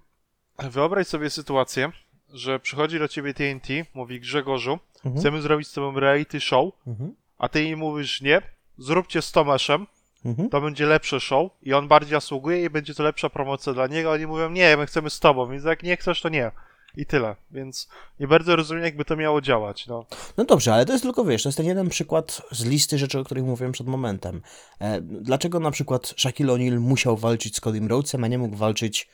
[0.59, 1.91] wyobraź sobie sytuację,
[2.33, 5.19] że przychodzi do ciebie TNT, mówi Grzegorzu, Mhm.
[5.19, 7.15] chcemy zrobić z tobą reality show, Mhm.
[7.37, 8.41] a ty jej mówisz nie,
[8.77, 9.87] zróbcie z Tomaszem,
[10.25, 10.49] Mhm.
[10.49, 14.11] to będzie lepsze show i on bardziej zasługuje i będzie to lepsza promocja dla niego.
[14.11, 16.51] Oni mówią, nie, my chcemy z tobą, więc jak nie chcesz, to nie.
[16.97, 17.35] I tyle.
[17.51, 19.87] Więc nie bardzo rozumiem, jakby to miało działać.
[19.87, 20.05] No.
[20.37, 23.19] No dobrze, ale to jest tylko, wiesz, to jest ten jeden przykład z listy rzeczy,
[23.19, 24.41] o których mówiłem przed momentem.
[24.79, 29.09] E, dlaczego na przykład Shaquille O'Neal musiał walczyć z Codym Rhodesem, a nie mógł walczyć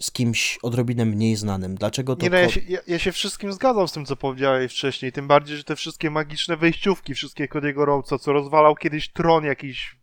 [0.00, 1.74] z kimś odrobinę mniej znanym?
[1.74, 4.72] Dlaczego to Nie, no, ja, się, ja, ja się wszystkim zgadzam z tym, co powiedziałeś
[4.72, 5.12] wcześniej.
[5.12, 9.96] Tym bardziej, że te wszystkie magiczne wejściówki, wszystkie Cody'ego Rhodesa, co rozwalał kiedyś tron jakiś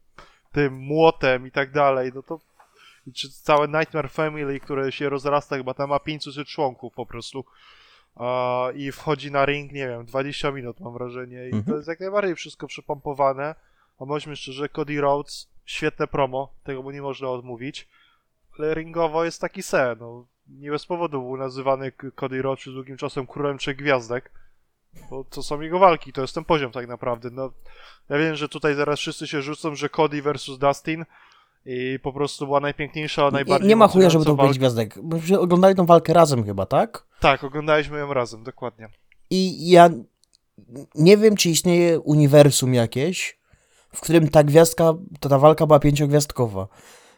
[0.52, 2.40] tym młotem i tak dalej, no to
[3.16, 7.46] czy całe Nightmare Family, które się rozrasta, chyba tam ma 500 członków po prostu.
[8.16, 11.44] A, I wchodzi na ring, nie wiem, 20 minut mam wrażenie.
[11.44, 11.64] I Mhm.
[11.64, 13.56] to jest jak najbardziej wszystko przypompowane.
[14.00, 17.88] A bądźmy szczerzy, Cody Rhodes, świetne promo, tego mu nie można odmówić.
[18.60, 20.26] Ale ringowo jest taki se, no.
[20.48, 24.32] Nie bez powodu był nazywany Cody Rhodes przez długim czasem królem trzech gwiazdek.
[25.10, 27.30] Bo to są jego walki, to jest ten poziom tak naprawdę.
[27.32, 27.52] No,
[28.10, 31.06] ja wiem, że tutaj zaraz wszyscy się rzucą, że Cody versus Dustin
[31.66, 35.00] i po prostu była najpiękniejsza, nie, najbardziej nie ma chuja, żeby to powiedzieć gwiazdek.
[35.40, 37.06] Oglądali tą walkę razem chyba, tak?
[37.20, 38.90] Tak, oglądaliśmy ją razem, dokładnie.
[39.30, 39.90] I ja
[40.96, 43.40] nie wiem, czy istnieje uniwersum jakieś,
[43.94, 46.68] w którym ta gwiazdka, to ta walka była pięciogwiazdkowa.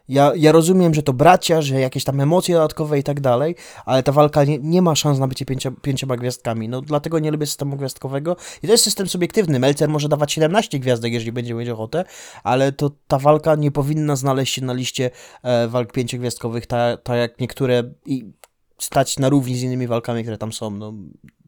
[0.07, 4.03] Ja, ja rozumiem, że to bracia, że jakieś tam emocje dodatkowe i tak dalej, ale
[4.03, 6.69] ta walka nie, nie ma szans na bycie pięcio, pięcioma gwiazdkami.
[6.69, 8.35] No dlatego nie lubię systemu gwiazdkowego.
[8.63, 9.59] I to jest system subiektywny.
[9.59, 12.05] Melcer może dawać 17 gwiazdek, jeżeli będzie mieć ochotę,
[12.43, 15.11] ale to ta walka nie powinna znaleźć się na liście
[15.43, 18.33] e, walk pięciogwiazdkowych, tak ta jak niektóre i
[18.79, 20.69] stać na równi z innymi walkami, które tam są.
[20.69, 20.93] No,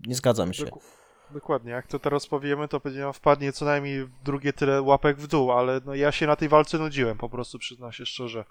[0.08, 0.66] nie zgadzam się.
[1.36, 5.52] Dokładnie, jak to teraz powiemy, to będzie wpadnie co najmniej drugie tyle łapek w dół,
[5.52, 8.44] ale no ja się na tej walce nudziłem, po prostu przyznam się szczerze.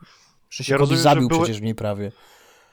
[0.50, 2.12] Się Ja rozumiem, że zabił były- przecież w niej prawie.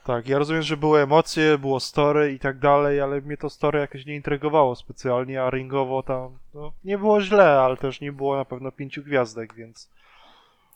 [0.04, 3.78] Tak, ja rozumiem, że były emocje, było story i tak dalej, ale mnie to story
[3.78, 8.36] jakoś nie intrygowało specjalnie, a ringowo tam no, nie było źle, ale też nie było
[8.36, 9.90] na pewno pięciu gwiazdek, więc,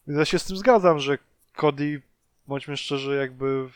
[0.07, 1.19] więc ja się z tym zgadzam, że
[1.57, 2.03] Cody,
[2.47, 3.69] bądźmy szczerzy, jakby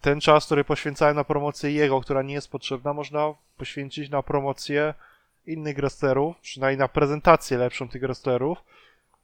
[0.00, 4.94] ten czas, który poświęcałem na promocję jego, która nie jest potrzebna, można poświęcić na promocję
[5.46, 8.58] innych wrestlerów, przynajmniej na prezentację lepszą tych wrestlerów.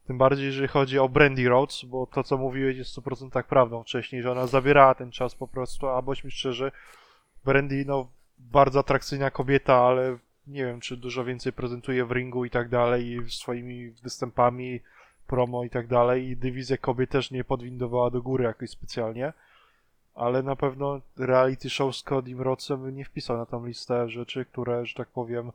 [0.07, 3.83] Tym bardziej, jeżeli chodzi o Brandy Rhodes, bo to, co mówiłeś, jest w 100% prawdą
[3.83, 6.73] wcześniej, że ona zabierała ten czas po prostu, a bądźmy szczerzy,
[7.45, 8.09] Brandy, no,
[8.39, 13.07] bardzo atrakcyjna kobieta, ale nie wiem, czy dużo więcej prezentuje w ringu i tak dalej,
[13.07, 14.81] i swoimi występami,
[15.27, 19.33] promo i tak dalej, i dywizję kobiet też nie podwindowała do góry jakoś specjalnie,
[20.17, 24.45] ale na pewno reality show z Codym Rhodesem by nie wpisał na tą listę rzeczy,
[24.45, 25.53] które, że tak powiem,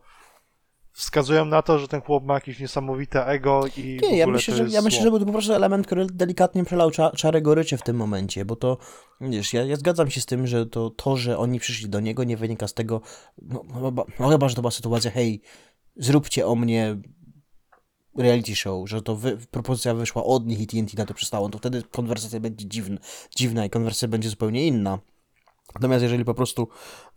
[0.91, 4.67] wskazują na to, że ten chłop ma jakieś niesamowite ego i Nie, ja myślę, że,
[4.69, 7.81] ja myślę, że był to po prostu element, który delikatnie przelał cza, czarę goryczy w
[7.81, 8.77] tym momencie, bo to,
[9.21, 12.23] wiesz, ja, ja zgadzam się z tym, że to, to, że oni przyszli do niego
[12.23, 13.01] nie wynika z tego,
[13.41, 15.41] no, no, chyba, no chyba, że to była sytuacja, hej,
[15.95, 16.97] zróbcie o mnie
[18.17, 21.57] reality show, że to wy, propozycja wyszła od nich i TNT na to przystało, to
[21.57, 22.97] wtedy konwersacja będzie dziwna,
[23.35, 24.99] dziwna i konwersacja będzie zupełnie inna.
[25.75, 26.67] Natomiast jeżeli po prostu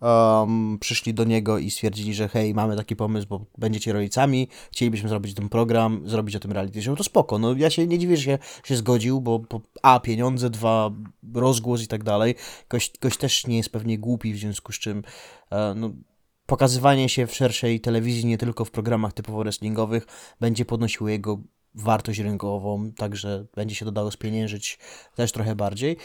[0.00, 5.08] um, przyszli do niego i stwierdzili, że hej, mamy taki pomysł, bo będziecie rodzicami, chcielibyśmy
[5.08, 7.38] zrobić ten program, zrobić o tym reality show, to spoko.
[7.38, 9.40] No ja się nie dziwię, że się, się zgodził, bo,
[9.82, 10.90] a, pieniądze, dwa,
[11.34, 12.34] rozgłos i tak dalej.
[13.00, 15.02] Gość też nie jest pewnie głupi, w związku z czym
[15.50, 15.90] e, no,
[16.46, 20.06] pokazywanie się w szerszej telewizji, nie tylko w programach typowo wrestlingowych,
[20.40, 21.38] będzie podnosiło jego
[21.74, 24.78] wartość rynkową, także będzie się dodało spieniężyć
[25.14, 25.96] też trochę bardziej.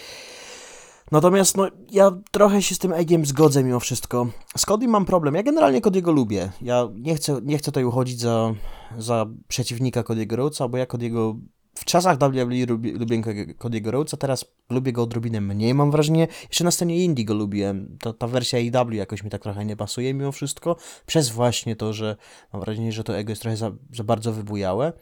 [1.11, 4.27] Natomiast no, ja trochę się z tym Eggiem zgodzę mimo wszystko.
[4.57, 5.35] Z Cody mam problem.
[5.35, 6.51] Ja generalnie Cody'ego lubię.
[6.61, 8.53] Ja nie chcę, nie chcę tutaj uchodzić za,
[8.97, 11.39] za przeciwnika Cody'ego Rhodesa, bo ja Cody'ego
[11.79, 13.21] w czasach WWE lubię, lubię
[13.57, 16.27] Cody'ego Rhodesa, teraz lubię go odrobinę mniej, mam wrażenie.
[16.49, 17.97] Jeszcze na scenie indie go lubiłem.
[18.01, 21.93] Ta, ta wersja AEW jakoś mi tak trochę nie pasuje mimo wszystko, przez właśnie to,
[21.93, 22.15] że
[22.53, 24.93] mam wrażenie, że to ego jest trochę za, za bardzo wybujałe.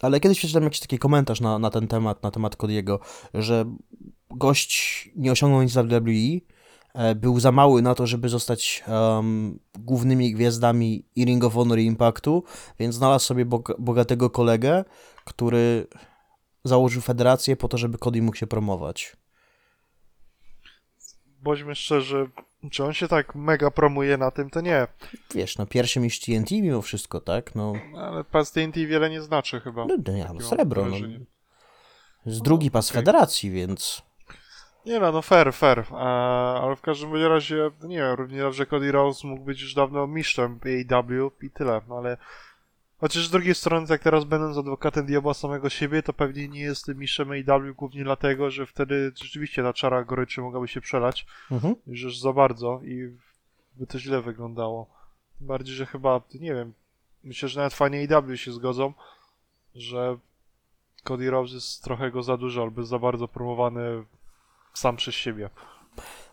[0.00, 2.98] Ale kiedyś przeczytałem jakiś taki komentarz na, na ten temat, na temat Cody'ego,
[3.34, 3.64] że
[4.30, 6.40] gość nie osiągnął nic w WWE,
[6.94, 11.78] e, był za mały na to, żeby zostać um, głównymi gwiazdami i Ring of Honor
[11.78, 12.44] i Impactu,
[12.78, 14.84] więc znalazł sobie bog bogatego kolegę,
[15.24, 15.86] który
[16.64, 19.16] założył federację po to, żeby Cody mógł się promować.
[21.42, 22.30] Bądźmy szczerzy,
[22.70, 24.86] czy on się tak mega promuje na tym, to nie.
[25.34, 27.54] Wiesz, no pierwszy mistrz TNT mimo wszystko, tak?
[27.54, 29.84] No, Ale pas TNT wiele nie znaczy chyba.
[29.86, 30.96] no, no, ja, Takie mam srebro, no.
[32.26, 33.00] Z drugi pas okej.
[33.00, 34.02] federacji, więc...
[34.86, 35.84] Nie no, no fair, fair.
[35.94, 40.06] Ale w każdym razie, no nie wiem, równie dobrze Cody Rhodes mógł być już dawno
[40.06, 42.16] mistrzem AEW i tyle, no ale
[43.02, 46.88] chociaż z drugiej strony, tak teraz będąc adwokatem diabła samego siebie, to pewnie nie jest
[46.88, 51.74] mistrzem AEW głównie dlatego, że wtedy rzeczywiście ta czara goryczy mogłaby się przelać Mhm.
[51.86, 53.16] już za bardzo i
[53.76, 54.86] by to źle wyglądało.
[55.38, 56.72] Tym bardziej, że chyba, nie wiem,
[57.24, 58.92] myślę, że nawet fani AEW się zgodzą,
[59.74, 60.16] że
[61.04, 64.04] Cody Rhodes jest trochę go za dużo albo za bardzo promowany
[64.74, 65.50] sam przez siebie.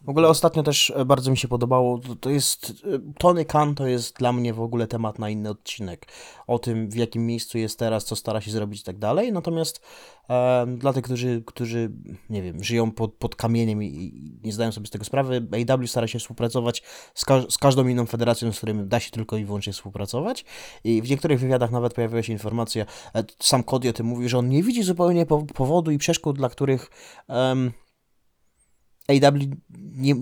[0.02, 3.88] W ogóle ostatnio też e, bardzo mi się podobało, to, jest, e, Tony Khan to
[3.88, 6.08] jest dla mnie w ogóle temat na inny odcinek,
[6.48, 9.82] o tym w jakim miejscu jest teraz, co stara się zrobić i tak dalej, natomiast
[10.30, 11.92] e, dla tych, którzy, którzy,
[12.30, 15.88] nie wiem, żyją pod, pod kamieniem i, i nie zdają sobie z tego sprawy, AEW
[15.88, 19.46] stara się współpracować z, ka z każdą inną federacją, z którym da się tylko i
[19.46, 20.46] wyłącznie współpracować.
[20.84, 24.38] I w niektórych wywiadach nawet pojawiła się informacja, e, sam Cody o tym mówi, że
[24.38, 26.90] on nie widzi zupełnie po powodu i przeszkód, dla których
[27.28, 27.72] em,
[29.10, 29.40] AW
[29.96, 30.16] nie,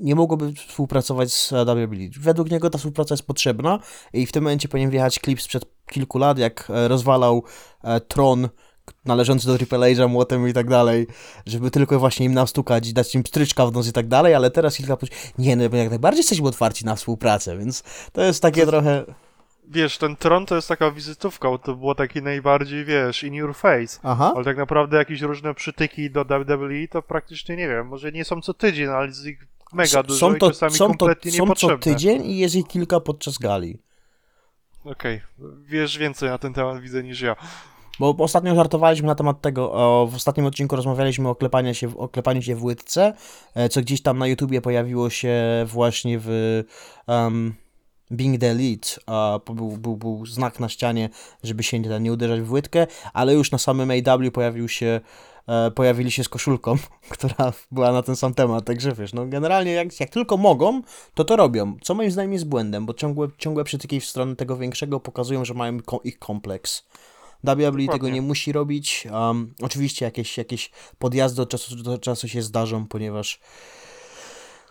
[0.00, 2.20] nie mogłoby współpracować z WWE.
[2.20, 3.78] Według niego ta współpraca jest potrzebna
[4.12, 7.44] i w tym momencie powinien wjechać klip sprzed kilku lat, jak e, rozwalał
[7.84, 8.48] e, tron
[9.04, 11.06] należący do Triple H'a młotem i tak dalej,
[11.46, 14.50] żeby tylko właśnie im nastukać i dać im stryczka w nos i tak dalej, ale
[14.50, 14.96] teraz kilka
[15.38, 19.04] nie no, jak najbardziej jesteśmy otwarci na współpracę, więc to jest takie trochę,
[19.72, 23.54] Wiesz, ten tron to jest taka wizytówka, bo to było taki najbardziej, wiesz, in your
[23.54, 24.00] face.
[24.02, 28.24] aha, Ale tak naprawdę jakieś różne przytyki do WWE to praktycznie, nie wiem, może nie
[28.24, 31.30] są co tydzień, ale jest ich mega dużo są i to, czasami są to, kompletnie
[31.30, 31.78] są co niepotrzebne.
[31.78, 33.78] tydzień i jest ich kilka podczas gali.
[34.84, 35.20] Okej,
[35.66, 37.36] wiesz więcej na ten temat widzę niż ja.
[38.00, 42.08] Bo ostatnio żartowaliśmy na temat tego, o, w ostatnim odcinku rozmawialiśmy o klepaniu się, o
[42.08, 43.12] klepaniu się w łydce,
[43.54, 45.34] e, co gdzieś tam na YouTubie pojawiło się
[45.66, 46.62] właśnie w
[47.06, 47.54] um,
[48.10, 48.54] Being the
[49.06, 51.08] a po- był, był, był znak na ścianie,
[51.42, 55.00] żeby się nie, nie uderzać w łydkę, ale już na samym AW pojawił się,
[55.46, 56.76] e, pojawili się z koszulką,
[57.14, 60.82] która była na ten sam temat, także wiesz, no generalnie jak, jak tylko mogą,
[61.14, 64.56] to to robią, co moim zdaniem jest błędem, bo ciągłe, ciągłe przytyki w stronę tego
[64.56, 66.84] większego pokazują, że mają ko- ich kompleks.
[67.44, 69.08] WWE tego nie musi robić.
[69.12, 73.40] Um, oczywiście jakieś, jakieś podjazdy od czasu do czasu się zdarzą, ponieważ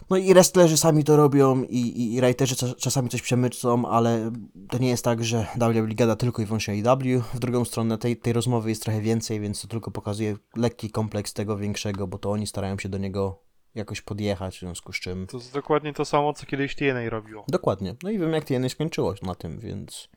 [0.10, 4.32] no i wrestlerzy sami to robią i, i, i writerzy czas- czasami coś przemycą, ale
[4.70, 7.24] to nie jest tak, że WWE gada tylko i wyłącznie AEW.
[7.34, 11.34] W drugą stronę tej, tej rozmowy jest trochę więcej, więc to tylko pokazuje lekki kompleks
[11.34, 15.28] tego większego, bo to oni starają się do niego jakoś podjechać, w związku z czym...
[15.28, 17.46] To jest dokładnie to samo, co kiedyś TNA robiło.
[17.48, 17.96] Dokładnie.
[18.04, 20.10] No i wiem, jak TNA skończyło na tym, więc...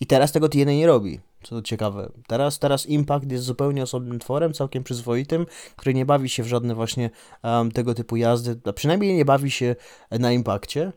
[0.00, 2.12] I teraz tego TNA nie robi, co ciekawe.
[2.26, 6.74] Teraz, teraz Impact jest zupełnie osobnym tworem, całkiem przyzwoitym, który nie bawi się w żadne
[6.74, 7.10] właśnie
[7.42, 9.76] em, tego typu jazdy, a przynajmniej nie bawi się
[10.10, 10.92] na Impakcie.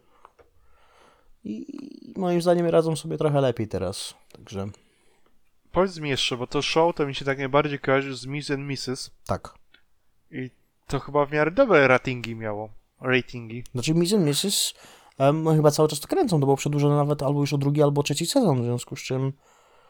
[1.44, 1.66] I
[2.18, 4.68] moim zdaniem radzą sobie trochę lepiej teraz, także
[5.72, 8.72] Powiedz mi jeszcze, bo to show to mi się tak najbardziej kojarzy z Miss and
[8.72, 9.12] Mrs.
[9.26, 9.54] tak.
[10.32, 10.50] I
[10.88, 12.70] to chyba w miarę dobre ratingi miało.
[13.02, 13.64] Ratingi.
[13.72, 14.74] Znaczy Miz and Mrs.
[15.20, 17.84] Um, no chyba cały czas to kręcą, to było przedłużone nawet albo już o drugi,
[17.84, 19.34] albo trzeci sezon, w związku z czym...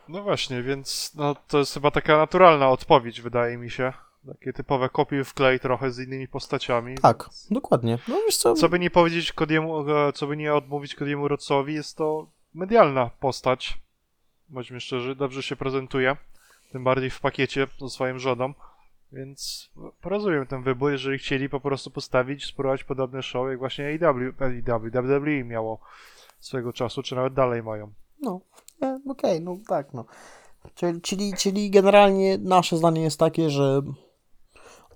[0.10, 3.94] No właśnie, więc no, to jest chyba taka naturalna odpowiedź, wydaje mi się.
[4.28, 6.98] Takie typowe kopie w klej trochę z innymi postaciami.
[6.98, 8.00] Tak, dokładnie.
[8.08, 8.54] No wiesz co...
[8.54, 13.10] Co by nie powiedzieć Kodiemu, e, co by nie odmówić Kodiemu Rocowi, jest to medialna
[13.20, 13.78] postać.
[14.50, 16.18] Bądźmy szczerzy, dobrze się prezentuje.
[16.72, 18.54] Tym bardziej w pakiecie ze swoją żoną.
[19.12, 19.70] Więc
[20.04, 24.92] rozumiem ten wybór, jeżeli chcieli po prostu postawić, spróbować podobne show, jak właśnie AEW, AEW,
[24.92, 25.80] WWE miało
[26.40, 27.94] swego czasu, czy nawet dalej mają.
[28.22, 28.42] No,
[28.82, 30.06] nie, okej, no tak, no.
[30.76, 33.82] Czyli, czyli, czyli generalnie nasze zdanie jest takie, że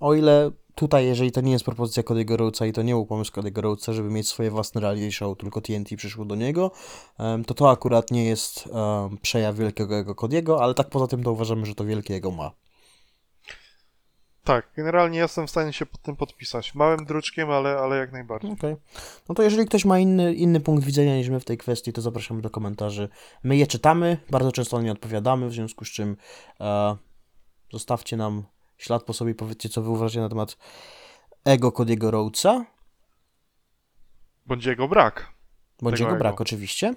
[0.00, 3.32] o ile tutaj, jeżeli to nie jest propozycja Cody'ego Rhodesa i to nie był pomysł
[3.32, 6.70] Cody'ego Rhodesa, żeby mieć swoje własne reality show, tylko TNT przyszło do niego,
[7.46, 8.68] to to akurat nie jest
[9.22, 12.50] przejaw wielkiego jego Cody'ego, ale tak poza tym to uważamy, że to wielkie jego ma.
[14.44, 16.74] Tak, generalnie jestem w stanie się pod tym podpisać.
[16.74, 18.52] Małym druczkiem, ale, ale jak najbardziej.
[18.52, 18.76] Okej.
[19.28, 22.00] No to jeżeli ktoś ma inny, inny punkt widzenia niż my w tej kwestii, to
[22.02, 23.08] zapraszamy do komentarzy.
[23.42, 26.16] My je czytamy, bardzo często na nie odpowiadamy, w związku z czym
[26.60, 26.96] e,
[27.72, 28.44] zostawcie nam
[28.78, 30.56] ślad po sobie, powiedzcie co wy uważacie na temat
[31.44, 32.64] ego Cody'ego Rhodesa,
[34.46, 35.32] Bądź jego brak.
[35.82, 36.42] bądź jego brak ego.
[36.42, 36.94] oczywiście.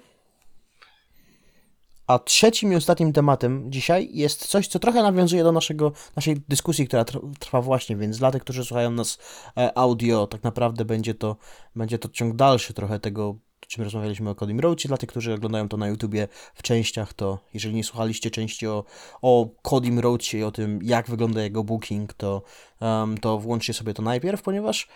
[2.06, 6.86] A trzecim i ostatnim tematem dzisiaj jest coś, co trochę nawiązuje do naszego, naszej dyskusji,
[6.86, 9.18] która tr- trwa właśnie, więc dla tych, którzy słuchają nas
[9.56, 11.36] e, audio, tak naprawdę będzie to,
[11.76, 14.88] będzie to ciąg dalszy trochę tego, czym rozmawialiśmy o Codym Roadzie.
[14.88, 18.84] Dla tych, którzy oglądają to na YouTubie w częściach, to jeżeli nie słuchaliście części o,
[19.22, 22.42] o Codym Roadzie i o tym, jak wygląda jego booking, to,
[22.80, 24.88] em, to włączcie sobie to najpierw, ponieważ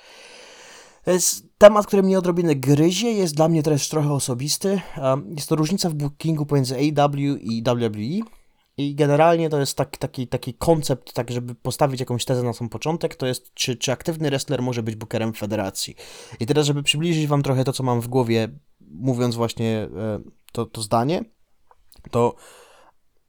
[1.58, 4.80] temat, który mnie odrobinę gryzie, jest dla mnie też trochę osobisty.
[5.02, 8.30] Um, Jest to różnica w bookingu pomiędzy AW i WWE.
[8.76, 12.68] I generalnie to jest tak, taki, taki koncept, tak żeby postawić jakąś tezę na sam
[12.68, 15.94] początek, to jest czy, czy aktywny wrestler może być bookerem federacji.
[16.40, 18.48] I teraz, żeby przybliżyć wam trochę to, co mam w głowie,
[18.80, 20.20] mówiąc właśnie e,
[20.52, 21.24] to, to zdanie,
[22.10, 22.34] to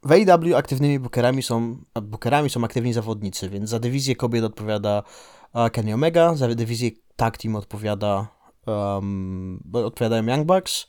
[0.03, 5.40] w AEW aktywnymi bookerami są, bookerami są aktywni zawodnicy, więc za dywizję kobiet odpowiada e,
[5.71, 8.27] Kenny Omega, za dywizję tag team odpowiada
[8.65, 10.87] um, odpowiadają Young Bucks,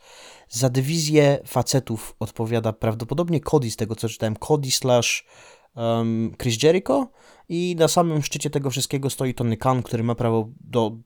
[0.48, 5.26] za dywizję facetów odpowiada prawdopodobnie Cody, z tego co czytałem, Cody slash
[5.74, 7.10] um, Chris Jericho.
[7.48, 10.96] I na samym szczycie tego wszystkiego stoi Tony Khan, który ma prawo do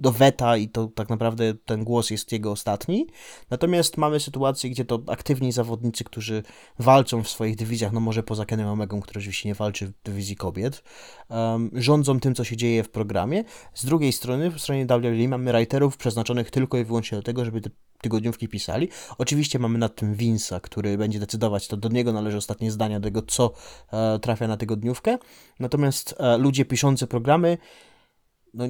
[0.00, 3.06] do weta i to tak naprawdę ten głos jest jego ostatni.
[3.50, 6.42] Natomiast mamy sytuację, gdzie to aktywni zawodnicy, którzy
[6.78, 10.36] walczą w swoich dywizjach, no może poza Kenem Omegą, który oczywiście nie walczy w dywizji
[10.36, 10.82] kobiet,
[11.28, 13.44] um, rządzą tym, co się dzieje w programie.
[13.74, 17.60] Z drugiej strony, w stronie WWE mamy writerów przeznaczonych tylko i wyłącznie do tego, żeby
[17.60, 18.88] te tygodniówki pisali.
[19.18, 23.04] Oczywiście mamy nad tym Vince'a, który będzie decydować, to do niego należy ostatnie zdania do
[23.04, 23.52] tego, co
[23.92, 25.18] e, trafia na tygodniówkę.
[25.60, 27.58] Natomiast e, ludzie piszący programy,
[28.54, 28.64] no,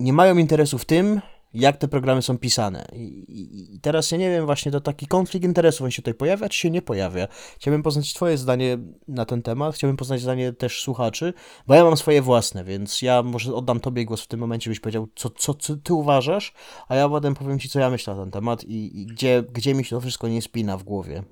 [0.00, 1.20] nie mają interesu w tym,
[1.54, 2.86] jak te programy są pisane.
[2.92, 6.48] I, i, teraz ja nie wiem, właśnie to taki konflikt interesów, on się tutaj pojawia,
[6.48, 7.28] czy się nie pojawia.
[7.56, 11.34] Chciałbym poznać Twoje zdanie na ten temat, chciałbym poznać zdanie też słuchaczy,
[11.66, 14.80] bo ja mam swoje własne, więc ja może oddam Tobie głos w tym momencie, byś
[14.80, 16.52] powiedział, co, co, co Ty uważasz,
[16.88, 19.74] a ja potem powiem Ci, co ja myślę na ten temat i, i gdzie, gdzie
[19.74, 21.22] mi się to wszystko nie spina w głowie.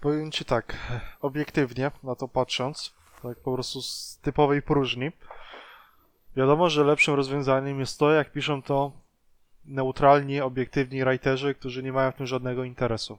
[0.00, 0.76] Powiem ci tak,
[1.20, 5.12] obiektywnie na to patrząc, tak po prostu z typowej próżni,
[6.36, 8.92] wiadomo, że lepszym rozwiązaniem jest to, jak piszą to
[9.64, 13.18] neutralni, obiektywni writerzy, którzy nie mają w tym żadnego interesu.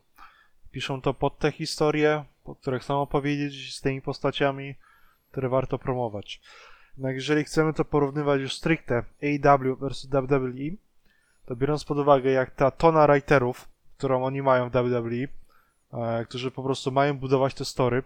[0.71, 4.75] Piszą to pod te historie, pod które chcą opowiedzieć z tymi postaciami,
[5.31, 6.41] które warto promować.
[6.97, 10.75] Jednak jeżeli chcemy to porównywać już stricte AEW versus WWE,
[11.45, 15.27] to biorąc pod uwagę, jak ta tona writerów, którą oni mają w WWE,
[15.93, 18.03] e, którzy po prostu mają budować te story.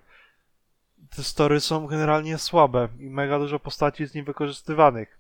[1.16, 5.20] Te story są generalnie słabe i mega dużo postaci jest niewykorzystywanych.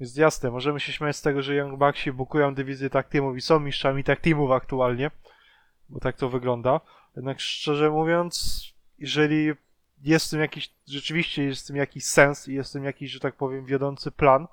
[0.00, 3.40] Jest jasne, możemy się śmiać z tego, że Young Bucksi bukują dywizję tag teamów i
[3.40, 5.10] są mistrzami tag teamów aktualnie,
[5.88, 6.80] bo tak to wygląda.
[7.16, 8.62] Jednak szczerze mówiąc,
[8.98, 9.52] jeżeli
[10.02, 13.10] jest w tym jakiś, rzeczywiście jest w tym jakiś sens i jest w tym jakiś,
[13.10, 14.46] że tak powiem, wiodący plan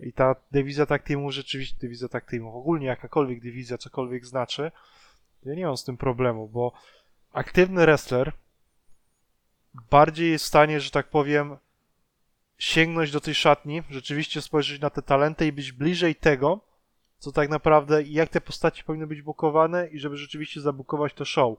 [0.00, 4.72] i ta dywizja teamów, rzeczywiście dywizja teamów, ogólnie jakakolwiek dywizja cokolwiek znaczy,
[5.44, 6.72] ja nie mam z tym problemu, bo
[7.32, 8.32] aktywny wrestler
[9.90, 11.56] bardziej jest w stanie, że tak powiem,
[12.58, 16.60] sięgnąć do tej szatni, rzeczywiście spojrzeć na te talenty i być bliżej tego,
[17.18, 21.58] co tak naprawdę, jak te postaci powinny być bukowane i żeby rzeczywiście zabukować to show.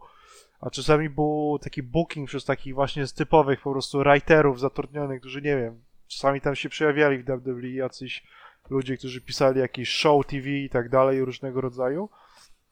[0.60, 5.41] A czasami był taki booking przez takich właśnie z typowych po prostu writerów zatrudnionych, którzy
[5.41, 8.23] nie wiem, czasami tam się przejawiali w WWE jacyś
[8.69, 12.10] ludzie, którzy pisali jakieś show TV i tak dalej, różnego rodzaju.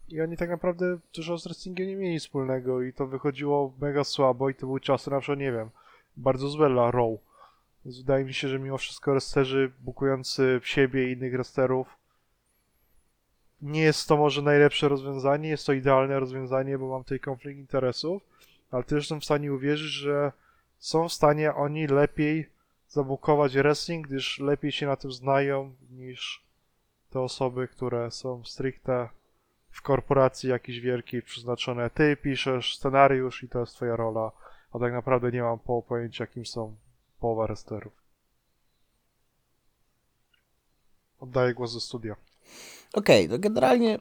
[0.10, 4.50] I oni tak naprawdę dużo z wrestlingiem nie mieli wspólnego i to wychodziło mega słabo
[4.50, 5.70] i to były czasy na przykład, nie wiem,
[6.18, 7.20] bardzo złe dla Raw.
[7.86, 11.98] Więc wydaje mi się, że mimo wszystko wrestlerzy bukujący siebie i innych wrestlerów
[13.62, 18.24] nie jest to może najlepsze rozwiązanie, jest to idealne rozwiązanie, bo mam tutaj konflikt interesów,
[18.72, 20.32] ale też jestem w stanie uwierzyć, że
[20.78, 22.50] są w stanie oni lepiej
[22.90, 26.44] zabukować wrestling, gdyż lepiej się na tym znają niż
[27.10, 29.10] te osoby, które są stricte
[29.76, 31.90] w korporacji jakiejś wielkiej przeznaczone.
[31.90, 34.32] Ty piszesz scenariusz i to jest twoja rola,
[34.74, 36.76] a tak naprawdę nie mam po pojęcia, kim są
[37.20, 37.94] połowa wrestlerów.
[41.20, 42.16] Oddaję głos do studia.
[42.94, 44.00] Okej, to generalnie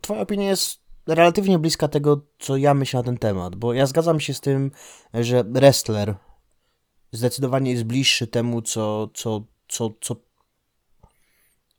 [0.00, 4.20] twoja opinia jest relatywnie bliska tego, co ja myślę na ten temat, bo ja zgadzam
[4.20, 4.70] się z tym,
[5.14, 6.14] że wrestler
[7.12, 10.16] zdecydowanie jest bliższy temu, co, co, co, co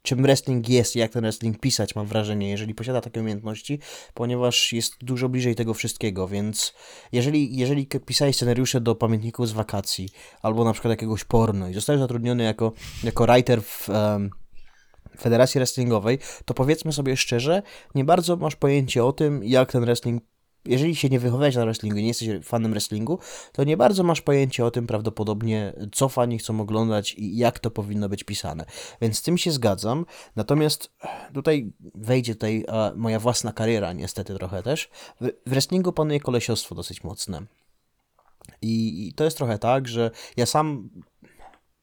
[0.08, 3.80] czym wrestling jest i jak ten wrestling pisać, mam wrażenie, jeżeli posiada takie umiejętności,
[4.14, 6.74] ponieważ jest dużo bliżej tego wszystkiego, więc
[7.12, 10.10] jeżeli, jeżeli pisałeś scenariusze do pamiętników z wakacji,
[10.42, 14.30] albo na przykład jakiegoś porno i zostałeś zatrudniony jako, jako writer w em,
[15.20, 17.62] Federacji Wrestlingowej, to powiedzmy sobie szczerze,
[17.96, 20.24] nie bardzo masz pojęcie o tym, jak ten wrestling
[20.68, 23.20] jeżeli się nie wychowałeś na wrestlingu i nie jesteś fanem wrestlingu,
[23.52, 27.72] to nie bardzo masz pojęcie o tym prawdopodobnie, co fani chcą oglądać i jak to
[27.72, 28.66] powinno być pisane.
[29.02, 30.06] Więc z tym się zgadzam.
[30.36, 30.92] Natomiast
[31.34, 34.90] tutaj wejdzie tutaj e, moja własna kariera, niestety trochę też.
[35.22, 37.42] W, wrestlingu panuje kolesiostwo dosyć mocne.
[38.62, 40.90] I, I to jest trochę tak, że ja sam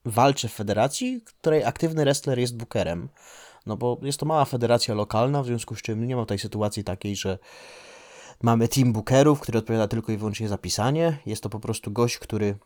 [0.05, 3.09] walczę w federacji, której aktywny wrestler jest bookerem.
[3.66, 6.85] No bo jest to mała federacja lokalna, w związku z czym nie ma tej sytuacji
[6.85, 7.39] takiej, że
[8.45, 11.18] mamy team bookerów, który odpowiada tylko i wyłącznie za pisanie.
[11.26, 12.59] Jest to po prostu gość, który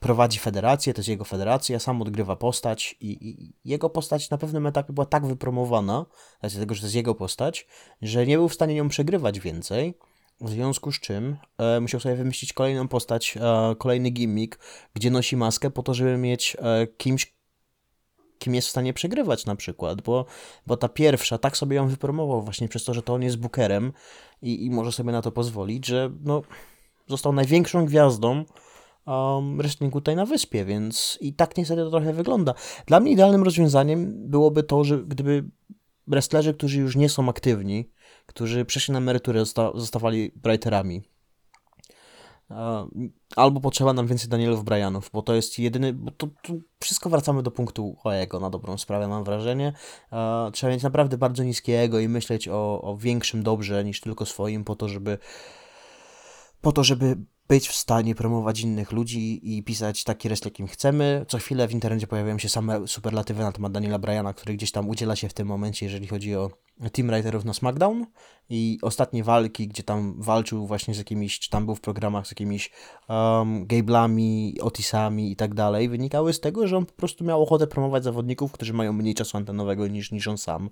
[0.00, 4.66] prowadzi federację, to jest jego federacja, sam odgrywa postać i, i jego postać na pewnym
[4.66, 6.06] etapie była tak wypromowana,
[6.40, 7.66] z racji tego, że to jest jego postać,
[8.02, 9.94] że nie był w stanie nią przegrywać więcej.
[10.40, 14.58] W związku z czym e, musiał sobie wymyślić kolejną postać, e, kolejny gimmick,
[14.94, 17.34] gdzie nosi maskę po to, żeby mieć e, kimś,
[18.38, 20.26] kim jest w stanie przegrywać na przykład, bo,
[20.66, 23.92] bo ta pierwsza tak sobie ją wypromował właśnie przez to, że to on jest bookerem
[24.42, 26.42] i, i może sobie na to pozwolić, że no,
[27.06, 28.44] został największą gwiazdą
[29.06, 32.54] um, wrestlingu tutaj na wyspie, więc i tak niestety to trochę wygląda.
[32.86, 35.44] Dla mnie idealnym rozwiązaniem byłoby to, że gdyby
[36.06, 37.90] wrestlerzy, którzy już nie są aktywni,
[38.26, 41.02] którzy przeszli na emeryturę, zosta- zostawali writerami.
[43.36, 47.42] Albo potrzeba nam więcej Danielów Bryanów, bo to jest jedyny, bo to, to wszystko wracamy
[47.42, 49.72] do punktu Oego na dobrą sprawę, mam wrażenie.
[50.52, 54.76] Trzeba mieć naprawdę bardzo niskiego i myśleć o, o większym dobrze niż tylko swoim, po
[54.76, 55.18] to, żeby
[56.60, 57.16] po to, żeby
[57.52, 61.24] być w stanie promować innych ludzi i pisać taki rest, jakim chcemy.
[61.28, 64.88] Co chwilę w internecie pojawiają się same superlatywy na temat Daniela Bryana, który gdzieś tam
[64.88, 66.50] udziela się w tym momencie, jeżeli chodzi o
[66.92, 68.06] team writerów na SmackDown
[68.48, 72.30] i ostatnie walki, gdzie tam walczył właśnie z jakimiś, czy tam był w programach z
[72.30, 72.70] jakimiś
[73.08, 77.66] um, Gablami, Otisami i tak dalej, wynikały z tego, że on po prostu miał ochotę
[77.66, 80.70] promować zawodników, którzy mają mniej czasu antenowego niż, niż on sam.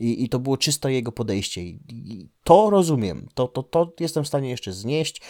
[0.00, 1.62] I, I to było czysto jego podejście.
[1.62, 3.28] I, i to rozumiem.
[3.34, 5.22] To, to, to jestem w stanie jeszcze znieść.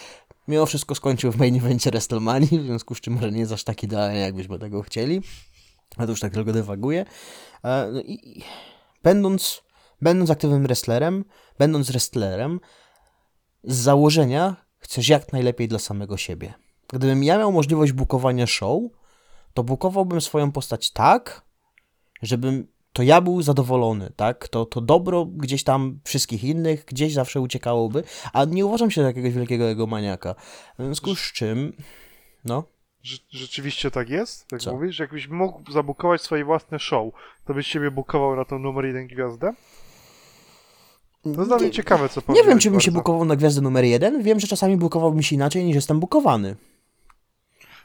[0.48, 3.64] Mimo wszystko skończył w main evencie WrestleMania, w związku z czym może nie jest aż
[3.64, 5.22] tak idealnie, jakbyśmy tego chcieli.
[5.96, 7.04] A to już tak tylko dywaguję.
[7.64, 8.42] E, no i
[9.02, 9.62] będąc,
[10.02, 11.24] będąc aktywnym wrestlerem,
[11.58, 12.60] będąc wrestlerem,
[13.64, 16.54] z założenia chcesz jak najlepiej dla samego siebie.
[16.88, 18.82] Gdybym ja miał możliwość bukowania show,
[19.54, 21.42] to bukowałbym swoją postać tak,
[22.22, 24.48] żebym to ja był zadowolony, tak?
[24.48, 29.06] To, to dobro gdzieś tam wszystkich innych gdzieś zawsze uciekałoby, a nie uważam się za
[29.06, 30.34] jakiegoś wielkiego egomaniaka.
[30.78, 31.72] W związku z czym,
[32.44, 32.64] no,
[33.04, 34.48] Rze- rzeczywiście tak jest?
[34.48, 34.72] Tak Co?
[34.72, 34.98] mówisz?
[34.98, 37.12] Jakbyś mógł zabukować swoje własne show,
[37.46, 39.52] to byś siebie bukował na tą numer jeden gwiazdę?
[41.22, 43.60] To jest dla mnie nie, ciekawe, co nie wiem, czy bym się bukował na gwiazdę
[43.60, 44.22] numer jeden.
[44.22, 46.56] Wiem, że czasami bukowałbym się inaczej niż jestem bukowany.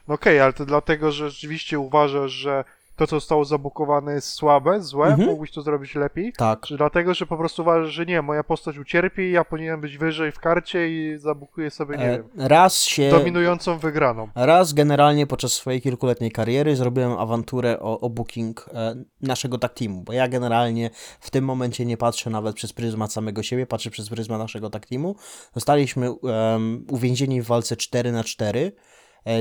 [0.08, 2.64] No okej, ale to dlatego, że rzeczywiście uważasz, że
[2.96, 5.28] to, co zostało zabukowane jest słabe, złe, Mhm.
[5.28, 6.32] mógłbyś to zrobić lepiej?
[6.32, 6.66] Tak.
[6.76, 10.38] Dlatego, że po prostu uważasz, że nie, moja postać ucierpi, ja powinienem być wyżej w
[10.38, 13.10] karcie i zabukuję sobie, nie E, wiem, raz się.
[13.10, 14.28] dominującą wygraną.
[14.34, 20.02] Raz generalnie podczas swojej kilkuletniej kariery zrobiłem awanturę o, o booking e, naszego tag teamu,
[20.02, 20.90] bo ja generalnie
[21.20, 24.86] w tym momencie nie patrzę nawet przez pryzmat samego siebie, patrzę przez pryzmat naszego tag
[24.86, 25.16] teamu.
[25.54, 26.06] Zostaliśmy
[26.54, 28.72] em, uwięzieni w walce 4 na 4 e,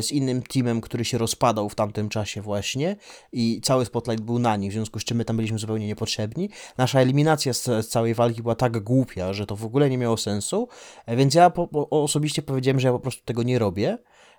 [0.02, 2.96] z innym teamem, który się rozpadał w tamtym czasie właśnie
[3.32, 6.50] i cały spotlight był na nich, w związku z czym my tam byliśmy zupełnie niepotrzebni.
[6.78, 10.18] Nasza eliminacja z, z całej walki była tak głupia, że to w ogóle nie miało
[10.18, 10.68] sensu,
[11.06, 13.98] e, więc ja po, po, osobiście powiedziałem, że ja po prostu tego nie robię.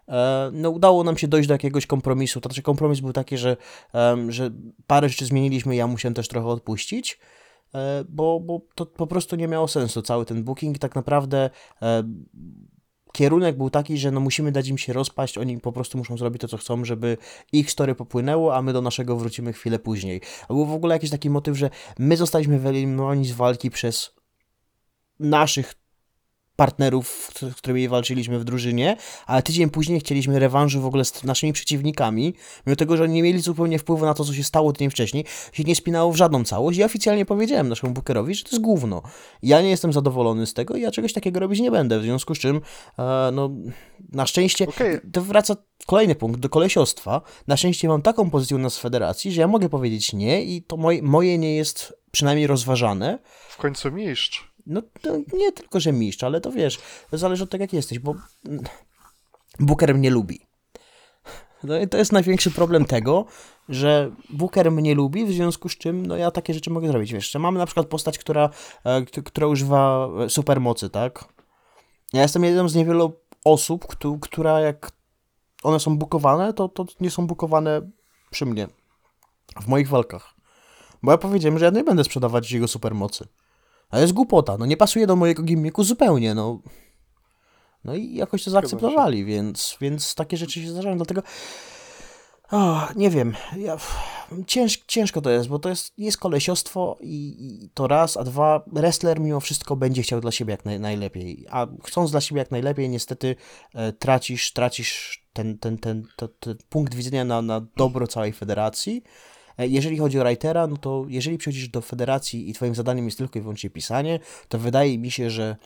[0.09, 2.41] E, No, udało nam się dojść do jakiegoś kompromisu.
[2.41, 3.57] To znaczy, kompromis był taki, że,
[4.29, 4.51] że
[4.87, 7.19] parę rzeczy zmieniliśmy, ja musiałem też trochę odpuścić,
[7.75, 10.03] e, bo, bo to po prostu nie miało sensu.
[10.03, 11.51] Cały ten booking tak naprawdę.
[13.15, 16.41] Kierunek był taki, że no musimy dać im się rozpaść, oni po prostu muszą zrobić
[16.41, 17.17] to, co chcą, żeby
[17.53, 20.21] ich story popłynęło, a my do naszego wrócimy chwilę później.
[20.49, 24.15] A był w ogóle jakiś taki motyw, że my zostaliśmy wyeliminowani z walki przez
[25.21, 25.75] naszych
[26.57, 28.97] partnerów, z którymi walczyliśmy w drużynie,
[29.27, 32.35] ale tydzień później chcieliśmy rewanżu w ogóle z naszymi przeciwnikami,
[32.67, 35.25] mimo tego, że oni nie mieli zupełnie wpływu na to, co się stało tydzień wcześniej,
[35.53, 38.63] się nie spinało w żadną całość i ja oficjalnie powiedziałem naszemu Bookerowi, że to jest
[38.63, 39.03] gówno.
[39.43, 42.35] Ja nie jestem zadowolony z tego i ja czegoś takiego robić nie będę, w związku
[42.35, 42.61] z czym,
[42.99, 43.51] e, no,
[44.13, 45.01] na szczęście, Okej.
[45.13, 47.21] to wraca kolejny punkt, do kolesiostwa.
[47.47, 50.63] Na szczęście mam taką pozycję u nas w federacji, że ja mogę powiedzieć nie i
[50.63, 54.54] to moje, moje nie jest przynajmniej rozważane, W końcu mistrz.
[54.67, 54.83] No
[55.33, 56.79] nie tylko, że mistrz, ale to wiesz,
[57.13, 58.15] zależy od tego, jak jesteś, bo
[59.61, 60.47] Booker mnie lubi.
[61.65, 63.25] No i to jest największy problem tego,
[63.69, 67.13] że Booker mnie lubi, w związku z czym no ja takie rzeczy mogę zrobić.
[67.13, 68.51] Wiesz, że mamy na przykład postać, która,
[68.85, 71.25] e, która używa e, supermocy, tak?
[72.13, 73.13] Ja jestem jedną z niewielu
[73.45, 74.91] osób, któ- która jak
[75.63, 77.91] one są bukowane, to, to nie są bukowane
[78.31, 78.69] przy mnie.
[79.63, 80.35] W moich walkach.
[81.03, 83.29] Bo ja powiedziałem, że ja nie będę sprzedawać jego supermocy.
[83.91, 86.61] A jest głupota, no nie pasuje do mojego gimmicku zupełnie, no.
[87.85, 91.23] No i jakoś to zaakceptowali, więc, więc takie rzeczy się zdarzają, dlatego
[92.97, 93.77] nie wiem, ja,
[94.47, 98.63] cięż, ciężko to jest, bo to jest, jest kolesiostwo i, i to raz, a dwa,
[98.67, 102.51] wrestler mimo wszystko będzie chciał dla siebie jak naj, najlepiej, a chcąc dla siebie jak
[102.51, 103.37] najlepiej, niestety
[103.75, 106.07] e, tracisz, tracisz ten, ten, ten,
[106.41, 109.03] ten punkt widzenia na, na dobro całej federacji,
[109.59, 113.39] Jeżeli chodzi o writera, no to jeżeli przychodzisz do federacji i twoim zadaniem jest tylko
[113.39, 115.57] i wyłącznie pisanie, to wydaje mi się, że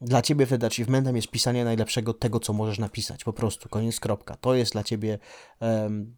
[0.00, 3.24] dla ciebie wtedy achievementem jest pisanie najlepszego tego, co możesz napisać.
[3.24, 4.36] Po prostu, koniec, kropka.
[4.36, 5.18] To jest dla ciebie
[5.60, 6.16] em,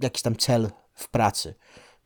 [0.00, 1.54] jakiś tam cel w pracy.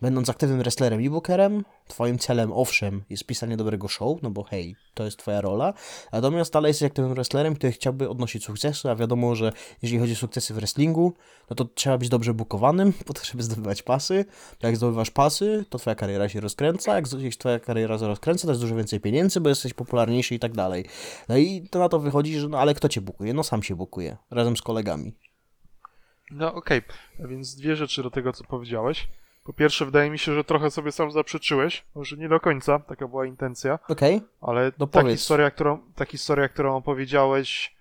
[0.00, 4.76] Będąc aktywnym wrestlerem i bookerem, twoim celem, owszem, jest pisanie dobrego show, no bo hej,
[4.94, 5.74] to jest twoja rola,
[6.12, 10.16] natomiast dalej jesteś aktywnym wrestlerem, który chciałby odnosić sukcesy, a wiadomo, że jeżeli chodzi o
[10.16, 11.14] sukcesy w wrestlingu,
[11.50, 14.24] no to trzeba być dobrze bukowanym, po to, żeby zdobywać pasy.
[14.62, 17.06] Jak zdobywasz pasy, to twoja kariera się rozkręca, jak
[17.38, 20.84] twoja kariera się rozkręca, to jest dużo więcej pieniędzy, bo jesteś popularniejszy i tak dalej.
[21.28, 23.34] No i to na to wychodzi, że no ale kto cię bukuje?
[23.34, 25.14] No sam się bukuje, razem z kolegami.
[26.30, 26.82] No okej,
[27.24, 29.08] A więc dwie rzeczy do tego, co powiedziałeś.
[29.46, 33.08] Po pierwsze, wydaje mi się, że trochę sobie sam zaprzeczyłeś, może nie do końca, taka
[33.08, 34.20] była intencja, Okej?
[34.40, 37.76] ale No ta, historia, którą, ta historia, którą opowiedziałeś,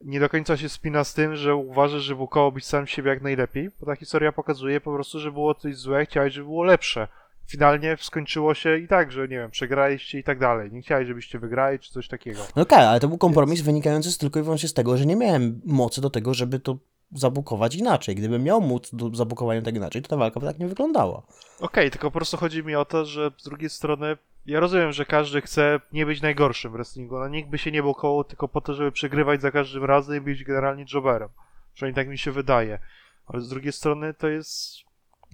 [0.00, 3.70] nie do końca się spina z tym, że uważasz, że bukołobyś sam siebie jak najlepiej,
[3.80, 7.08] bo ta historia pokazuje po prostu, że było coś złe, chciałeś, żeby było lepsze.
[7.46, 10.72] Finalnie skończyło się i tak, że nie wiem, przegraliście i tak dalej.
[10.72, 12.40] Nie chciałeś, żebyście wygrali, czy coś takiego.
[12.56, 15.16] No okej, ale to był kompromis wynikający z tylko i wyłącznie z tego, że nie
[15.16, 16.76] miałem mocy do tego, żeby to
[17.14, 18.14] zabukować inaczej.
[18.14, 21.22] Gdybym miał móc do zabukowania tak inaczej, to ta walka by tak nie wyglądała.
[21.60, 25.04] Okej, tylko po prostu chodzi mi o to, że z drugiej strony ja rozumiem, że
[25.04, 27.18] każdy chce nie być najgorszym w wrestlingu.
[27.18, 30.20] No nikt by się nie bukował tylko po to, żeby przegrywać za każdym razem i
[30.20, 31.28] być generalnie jobberem.
[31.74, 32.78] Przynajmniej tak mi się wydaje.
[33.26, 34.83] Ale z drugiej strony to jest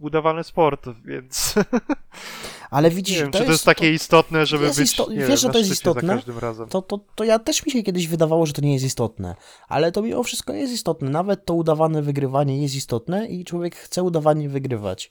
[0.01, 1.55] udawany sport, więc
[2.71, 5.27] Ale widzisz, nie wiem, to czy to jest takie istotne, żeby jest być isto- nie
[5.27, 6.15] wiesz, że to jest istotne?
[6.15, 6.69] każdym razem.
[6.69, 9.37] to, to, to ja też mi się kiedyś wydawało, że to nie jest istotne.
[9.69, 11.11] Ale to mimo wszystko jest istotne.
[11.11, 15.11] Nawet to udawane wygrywanie jest istotne i człowiek chce udawanie wygrywać.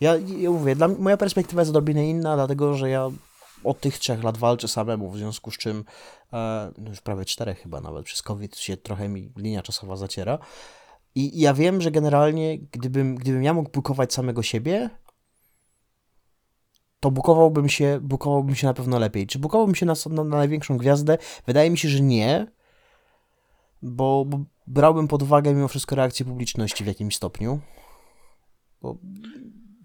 [0.00, 3.10] Ja, ja mówię, dla, moja perspektywa jest odrobinę inna, dlatego że ja
[3.64, 5.84] od tych trzech lat walczę samemu, w związku z czym
[6.32, 10.38] e, no już prawie czterech chyba nawet, przez COVID się trochę mi linia czasowa zaciera.
[11.14, 14.90] I, i ja wiem, że generalnie gdybym, gdybym ja mógł bukować samego siebie,
[17.00, 19.26] to bukowałbym się, bukowałbym się na pewno lepiej.
[19.26, 21.18] Czy bukowałbym się na, na, na największą gwiazdę?
[21.46, 22.46] Wydaje mi się, że nie,
[23.82, 27.60] bo, bo brałbym pod uwagę mimo wszystko reakcję publiczności w jakimś stopniu.
[28.82, 28.96] Bo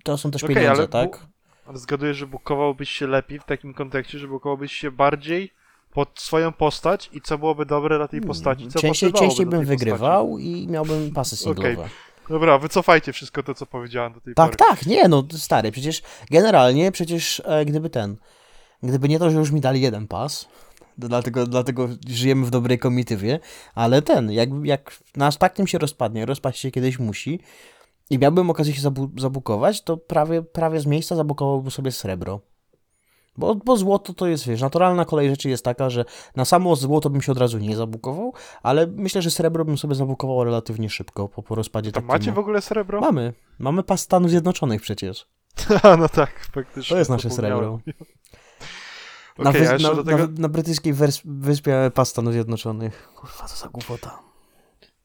[0.04, 1.28] to są też Okej, pieniądze, tak?
[1.74, 5.52] zgaduję, że bukowałbyś się lepiej w takim kontekście, że bukowałbyś się bardziej
[5.98, 9.68] pod swoją postać i co byłoby dobre dla tej postaci, co Częściej, częściej bym tej
[9.68, 9.80] postaci.
[9.80, 11.72] wygrywał i miałbym pasy singlowe.
[11.74, 11.86] Okej.
[12.30, 14.70] Dobra, wycofajcie wszystko to, co powiedziałem do tej Tak, pory.
[14.70, 18.18] tak, nie, no stary, przecież generalnie, przecież e, gdyby ten,
[18.84, 20.48] gdyby nie to, że już mi dali jeden pas,
[20.98, 23.40] dlatego, dlatego żyjemy w dobrej komitywie,
[23.76, 27.40] ale ten, jak, jak nasz tak tym się rozpadnie, rozpaść się kiedyś musi
[28.10, 32.40] i miałbym okazję się zabu zabukować, to prawie, prawie z miejsca zabukowałbym sobie srebro.
[33.38, 37.10] Bo, bo złoto to jest, wiesz, naturalna kolej rzeczy jest taka, że na samo złoto
[37.10, 38.34] bym się od razu nie zabukował,
[38.64, 42.32] ale myślę, że srebro bym sobie zabukował relatywnie szybko po, po rozpadzie To tak macie
[42.32, 43.02] w ogóle srebro?
[43.02, 43.34] Mamy.
[43.60, 45.28] Mamy pas Stanów Zjednoczonych przecież.
[46.00, 46.94] No tak, faktycznie.
[46.94, 47.80] To jest nasze srebro.
[49.40, 53.10] Na, Okej, wys- na, tego, na, na brytyjskiej wers- wyspie mamy pas Stanów Zjednoczonych.
[53.16, 54.20] Kurwa, co za głupota.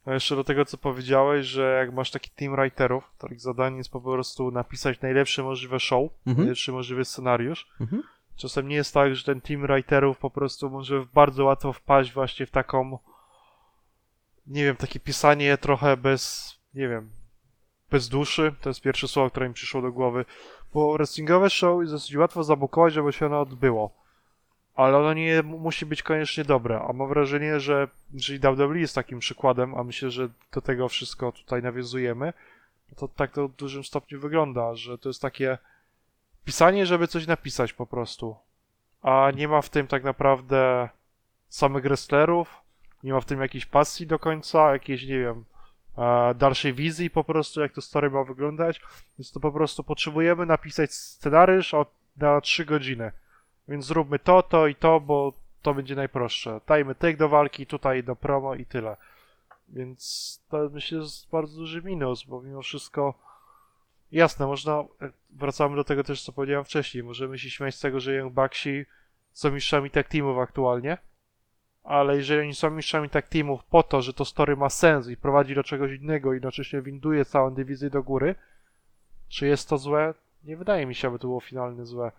[0.05, 3.77] a jeszcze do tego, co powiedziałeś, że jak masz taki team writerów, to ich zadanie
[3.77, 6.39] jest po prostu napisać najlepsze możliwe show, Mhm.
[6.39, 7.67] najlepszy możliwy scenariusz.
[7.81, 8.03] Mhm.
[8.43, 12.47] Czasem nie jest tak, że ten team writerów po prostu może bardzo łatwo wpaść właśnie
[12.47, 12.99] w taką,
[14.47, 17.11] nie wiem, takie pisanie trochę bez, nie wiem,
[17.91, 18.55] bez duszy.
[18.61, 20.25] To jest pierwsze słowo, które mi przyszło do głowy.
[20.75, 23.91] Bo wrestlingowe show jest dosyć łatwo zabukować, żeby się ono odbyło.
[24.75, 26.81] ale ono nie musi być koniecznie dobre.
[26.89, 31.33] A mam wrażenie, że jeżeli WWE jest takim przykładem, a myślę, że do tego wszystko
[31.33, 32.33] tutaj nawiązujemy,
[32.91, 35.59] no to tak to w dużym stopniu wygląda, że to jest takie
[36.45, 38.37] pisanie, żeby coś napisać po prostu.
[39.03, 40.89] A nie ma w tym tak naprawdę
[41.49, 42.63] samych wrestlerów,
[43.03, 45.45] nie ma w tym jakiejś pasji do końca, jakiejś, nie wiem,
[45.99, 48.81] e, dalszej wizji po prostu, jak to story ma wyglądać.
[49.19, 51.75] Więc to po prostu potrzebujemy napisać scenariusz
[52.17, 53.13] na 3 godziny.
[53.69, 55.33] Więc zróbmy to, to i to, bo
[55.63, 56.61] to będzie najprostsze.
[56.67, 58.97] Dajmy tych do walki, tutaj do promo i tyle.
[59.69, 63.15] Więc to myślę jest bardzo duży minus, bo mimo wszystko
[64.13, 64.85] jasne, można, e,
[65.31, 68.85] wracamy do tego też, co powiedziałem wcześniej, możemy się śmiać z tego, że Young Bucksi
[69.33, 70.99] są mistrzami tag teamów aktualnie,
[71.85, 75.17] ale jeżeli oni są mistrzami tag teamów po to, że to story ma sens i
[75.17, 78.35] prowadzi do czegoś innego i jednocześnie winduje całą dywizję do góry,
[79.29, 80.15] czy jest to złe?
[80.45, 82.13] Nie wydaje mi się, aby to było finalnie złe.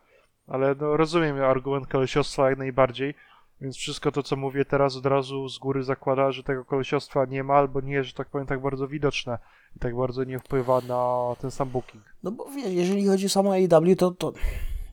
[0.47, 3.15] Ale no, rozumiem argument kolesiostwa jak najbardziej,
[3.63, 7.43] więc wszystko to, co mówię teraz od razu z góry zakłada, że tego kolesiostwa nie
[7.43, 9.37] ma, albo nie, że tak powiem, tak bardzo widoczne
[9.75, 12.03] i tak bardzo nie wpływa na ten sam booking.
[12.23, 14.33] No bo wiesz, jeżeli chodzi o samo AEW, to, to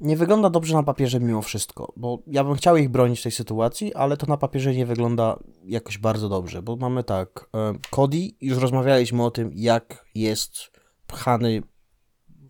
[0.01, 3.33] nie wygląda dobrze na papierze mimo wszystko, bo ja bym chciał ich bronić w tej
[3.33, 7.51] sytuacji, ale to na papierze nie wygląda jakoś bardzo dobrze, bo mamy tak,
[7.91, 10.71] Cody, już rozmawialiśmy o tym, jak jest
[11.07, 11.63] pchany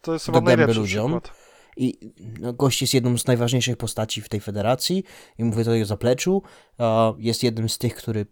[0.03, 1.21] To jest Do chyba najlepszy ludziom.
[1.21, 1.40] przykład.
[1.81, 5.05] I no, gość jest jedną z najważniejszych postaci w tej federacji
[5.39, 6.43] i mówię to o zapleczu,
[6.81, 8.27] e, jest jednym z tych, który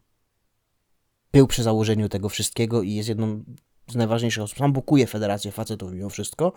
[1.33, 3.45] był przy założeniu tego wszystkiego i jest jedną
[3.91, 4.59] z najważniejszych osób.
[4.59, 6.53] Sam bukuje federację facetów mimo wszystko.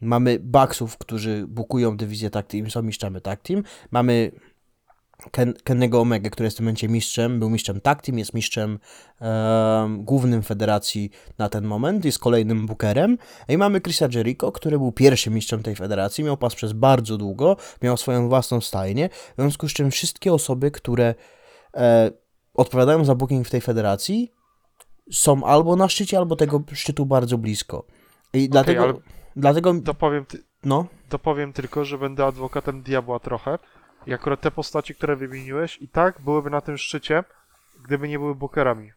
[0.00, 3.62] Mamy Bucksów, którzy bukują dywizję tag team, są mistrzami tag team.
[3.90, 4.32] Mamy
[5.30, 8.78] Ken, Kennego Omega, który jest w tym momencie mistrzem, był mistrzem tag team, jest mistrzem
[9.20, 13.18] em, głównym federacji na ten moment, jest kolejnym bookerem.
[13.48, 17.56] I mamy Chrisa Jericho, który był pierwszym mistrzem tej federacji, miał pas przez bardzo długo,
[17.82, 21.14] miał swoją własną stajnię, w związku z czym wszystkie osoby, które
[21.76, 22.10] e,
[22.54, 24.32] odpowiadają za booking w tej federacji,
[25.12, 27.86] są albo na szczycie, albo tego szczytu bardzo blisko.
[28.32, 28.94] I dlatego, ale-
[29.36, 33.58] dlatego, Dopowiem, ty, no, dopowiem tylko, że będę adwokatem diabła trochę.
[34.06, 37.24] I akurat te postaci, które wymieniłeś, i tak byłyby na tym szczycie,
[37.84, 38.92] gdyby nie były bookerami.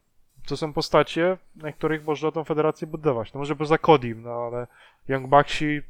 [0.48, 3.34] To są postacie, na których można tą federację budować.
[3.34, 4.68] No może poza Kodim, no ale
[5.08, 5.82] Young Bucksi,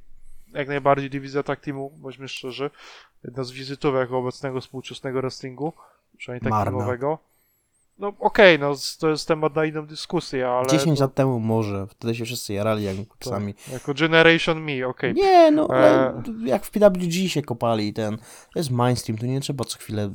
[0.54, 2.70] jak najbardziej dywizja tag teamu, bądźmy szczerzy,
[3.24, 5.74] jedna z wizytówek obecnego współczesnego wrestlingu,
[6.18, 7.20] przynajmniej teamowego.
[8.00, 11.40] No okej, no z- to jest temat na inną dyskusję, ale 10 no, lat temu
[11.40, 13.54] może, wtedy się wszyscy jarali jak sami.
[13.72, 15.14] jako Generation Me, okej.
[15.14, 16.24] Nie, no, ale E.
[16.46, 18.18] jak w PWG się kopali ten,
[18.54, 20.10] to jest mainstream, tu nie trzeba co chwilę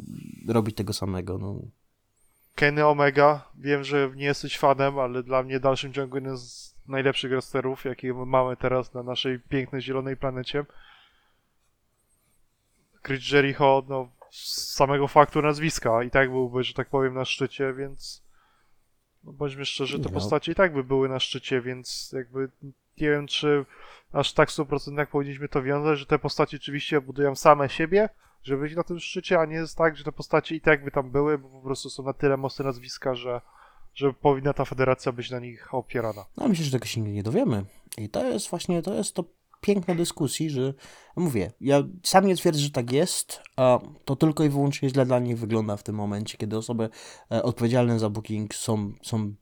[0.48, 1.54] robić tego samego, no.
[2.54, 6.74] Kenny Omega, wiem, że nie jesteś fanem, ale dla mnie w dalszym ciągu jeden z
[6.88, 10.64] najlepszych wrestlerów, jakie mamy teraz na naszej pięknej zielonej planecie.
[13.06, 17.72] Chris Jericho, no, z samego faktu nazwiska i tak byłby, że tak powiem, na szczycie,
[17.74, 18.22] więc
[19.24, 20.14] no, bądźmy szczerzy, te No.
[20.14, 22.48] postacie i tak by były na szczycie, więc jakby
[23.00, 23.64] nie wiem, czy
[24.12, 28.08] aż tak w 100% powinniśmy to wiązać, że te postacie oczywiście budują same siebie,
[28.42, 30.90] żeby być na tym szczycie, a nie jest tak, że te postacie i tak by
[30.90, 33.40] tam były, bo po prostu są na tyle mocne nazwiska, że,
[33.94, 36.24] że powinna ta federacja być na nich opierana.
[36.36, 37.64] No myślę, że tego się nigdy nie dowiemy.
[37.98, 39.24] I to jest właśnie, to jest to
[39.62, 40.74] piękne dyskusji, że
[41.16, 45.18] mówię, ja sam nie twierdzę, że tak jest, a to tylko i wyłącznie źle dla
[45.18, 46.88] nich wygląda w tym momencie, kiedy osoby
[47.32, 49.34] e, odpowiedzialne za booking są, są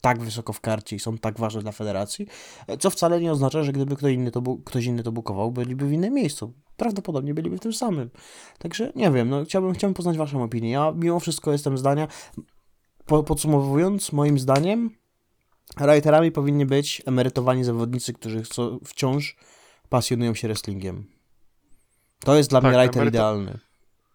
[0.00, 2.26] tak wysoko w karcie i są tak ważne dla federacji,
[2.66, 5.86] e, co wcale nie oznacza, że gdyby ktoś inny to, ktoś inny to bukował, byliby
[5.86, 6.54] w innym miejscu.
[6.76, 8.10] Prawdopodobnie byliby w tym samym.
[8.58, 10.70] Także nie wiem, no chciałbym, chciałbym poznać Waszą opinię.
[10.70, 12.08] Ja mimo wszystko jestem zdania,
[13.06, 14.99] po, podsumowując, moim zdaniem,
[15.76, 19.36] writerami powinni być emerytowani zawodnicy, którzy chcą, wciąż
[19.88, 21.06] pasjonują się wrestlingiem.
[22.24, 23.58] To jest dla Tak, mnie writer emeryto- idealny.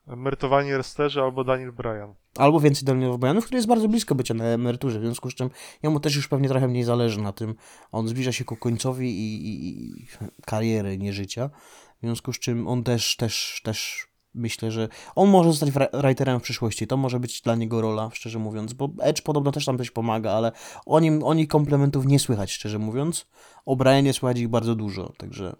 [0.07, 2.13] Emerytowani wrestlerzy albo Daniel Bryan.
[2.37, 5.49] Albo więcej Daniel Bojanów, który jest bardzo blisko bycia na emeryturze, w związku z czym
[5.83, 7.55] jemu też już pewnie trochę mniej zależy na tym.
[7.91, 9.69] On zbliża się ku końcowi i, i,
[10.01, 10.07] i
[10.45, 11.49] kariery, nie życia.
[11.97, 16.43] W związku z czym on też, też, też myślę, że on może zostać writerem w
[16.43, 16.87] przyszłości.
[16.87, 20.31] To może być dla niego rola, szczerze mówiąc, bo Edge podobno też tam coś pomaga,
[20.31, 20.51] ale
[20.85, 23.27] o nim, o nich komplementów nie słychać, szczerze mówiąc.
[23.65, 25.55] O Brianie słychać ich bardzo dużo, także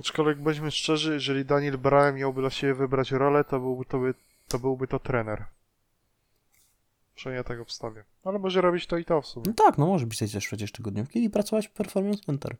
[0.00, 4.14] Aczkolwiek bądźmy szczerzy, jeżeli Daniel Bryan miałby dla siebie wybrać rolę, to byłby to, by,
[4.48, 5.44] to, byłby to trener.
[7.14, 8.04] Przynajmniej ja tak obstawię.
[8.24, 9.44] Ale może robić to i to w sumie.
[9.46, 12.56] no tak, no może pisać też przecież tygodniówki i pracować w Performance Center.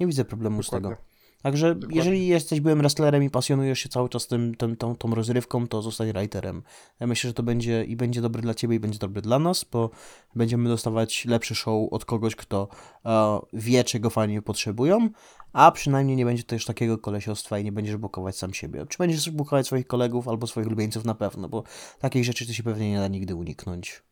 [0.00, 0.96] Nie widzę problemu z tego.
[1.42, 1.96] Także Dokładnie.
[1.96, 5.82] jeżeli jesteś byłym wrestlerem i pasjonujesz się cały czas tym, tym, tą, tą rozrywką, to
[5.82, 6.62] zostań writerem.
[7.00, 9.64] Ja myślę, że to będzie i będzie dobre dla ciebie i będzie dobre dla nas,
[9.64, 9.90] bo
[10.34, 12.68] będziemy dostawać lepszy show od kogoś, kto
[13.04, 15.08] e, wie, czego fani potrzebują,
[15.52, 18.86] a przynajmniej nie będzie też takiego kolesiostwa i nie będziesz blokować sam siebie.
[18.88, 21.62] Czy będziesz blokować swoich kolegów albo swoich ulubieńców na pewno, bo
[21.98, 24.02] takich rzeczy to się pewnie nie da nigdy uniknąć.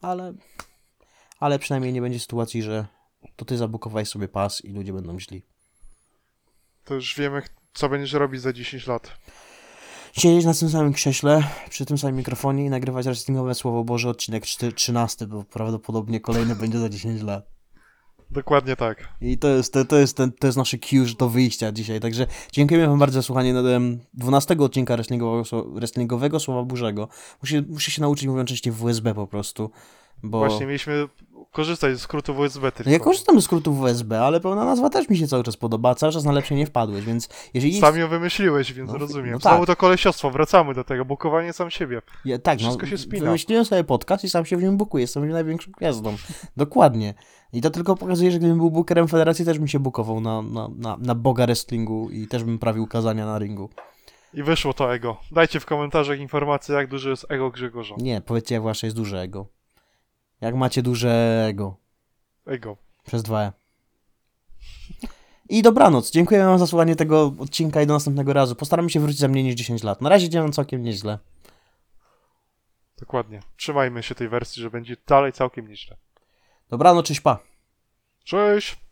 [0.00, 0.34] Ale,
[1.40, 2.86] ale przynajmniej nie będzie sytuacji, że
[3.36, 5.42] to ty zabukowałeś sobie pas i ludzie będą źli.
[6.88, 7.42] To już wiemy,
[7.74, 9.18] co będziesz robić za 10 lat.
[10.12, 14.46] Siedzieć na tym samym krześle, przy tym samym mikrofonie i nagrywać wrestlingowe Słowo Boże odcinek
[14.46, 17.50] 4, 13, bo prawdopodobnie kolejny będzie za 10 lat.
[18.30, 19.08] Dokładnie tak.
[19.20, 22.00] I to jest, to, to jest, ten, to jest nasze cue do wyjścia dzisiaj.
[22.00, 27.08] Także dziękujemy Wam bardzo za słuchanie em, 12 odcinka wrestlingowego, wrestlingowego Słowa Bożego.
[27.42, 29.70] Muszę, muszę się nauczyć mówić częściej w USB po prostu.
[30.22, 31.08] Bo Właśnie mieliśmy
[31.52, 32.90] korzystać ze skrótów USB tylko.
[32.90, 35.94] No ja korzystam z skrótów USB, ale pełna nazwa też mi się cały czas podoba.
[35.94, 37.80] Cały czas na lepsze nie wpadłeś, więc jeżeli.
[37.80, 39.32] Sam ją wymyśliłeś, więc No, rozumiem.
[39.32, 39.76] no Znowu tak.
[39.76, 42.02] to kolesiostwo, wracamy do tego, bukowanie sam siebie.
[42.24, 43.24] Ja, tak, Wszystko no, się spina.
[43.24, 45.02] Wymyśliłem sobie podcast i sam się w nim bukuję.
[45.02, 46.16] Jestem największą gwiazdą.
[46.56, 47.14] Dokładnie.
[47.52, 50.68] I to tylko pokazuje, że gdybym był bookerem federacji, też bym się bukował na, na,
[50.76, 53.70] na, na boga wrestlingu i też bym prawił kazania na ringu.
[54.34, 55.16] I wyszło to ego.
[55.32, 57.94] Dajcie w komentarzach informację, jak duże jest ego Grzegorza.
[57.98, 59.46] Nie, powiedzcie, jak wasze jest duże ego.
[60.40, 61.76] Jak macie duże ego.
[62.46, 62.76] Ego.
[63.06, 63.52] Przez dwa E.
[65.48, 66.10] I dobranoc.
[66.10, 68.54] Dziękuję wam za słuchanie tego odcinka i do następnego razu.
[68.54, 70.00] Postaram się wrócić za mniej niż 10 lat.
[70.00, 71.18] Na razie idzie nam całkiem nieźle.
[72.98, 73.40] Dokładnie.
[73.56, 75.96] Trzymajmy się tej wersji, że będzie dalej całkiem nieźle.
[76.68, 77.38] Dobranoc, cześć, pa.
[78.24, 78.87] Cześć!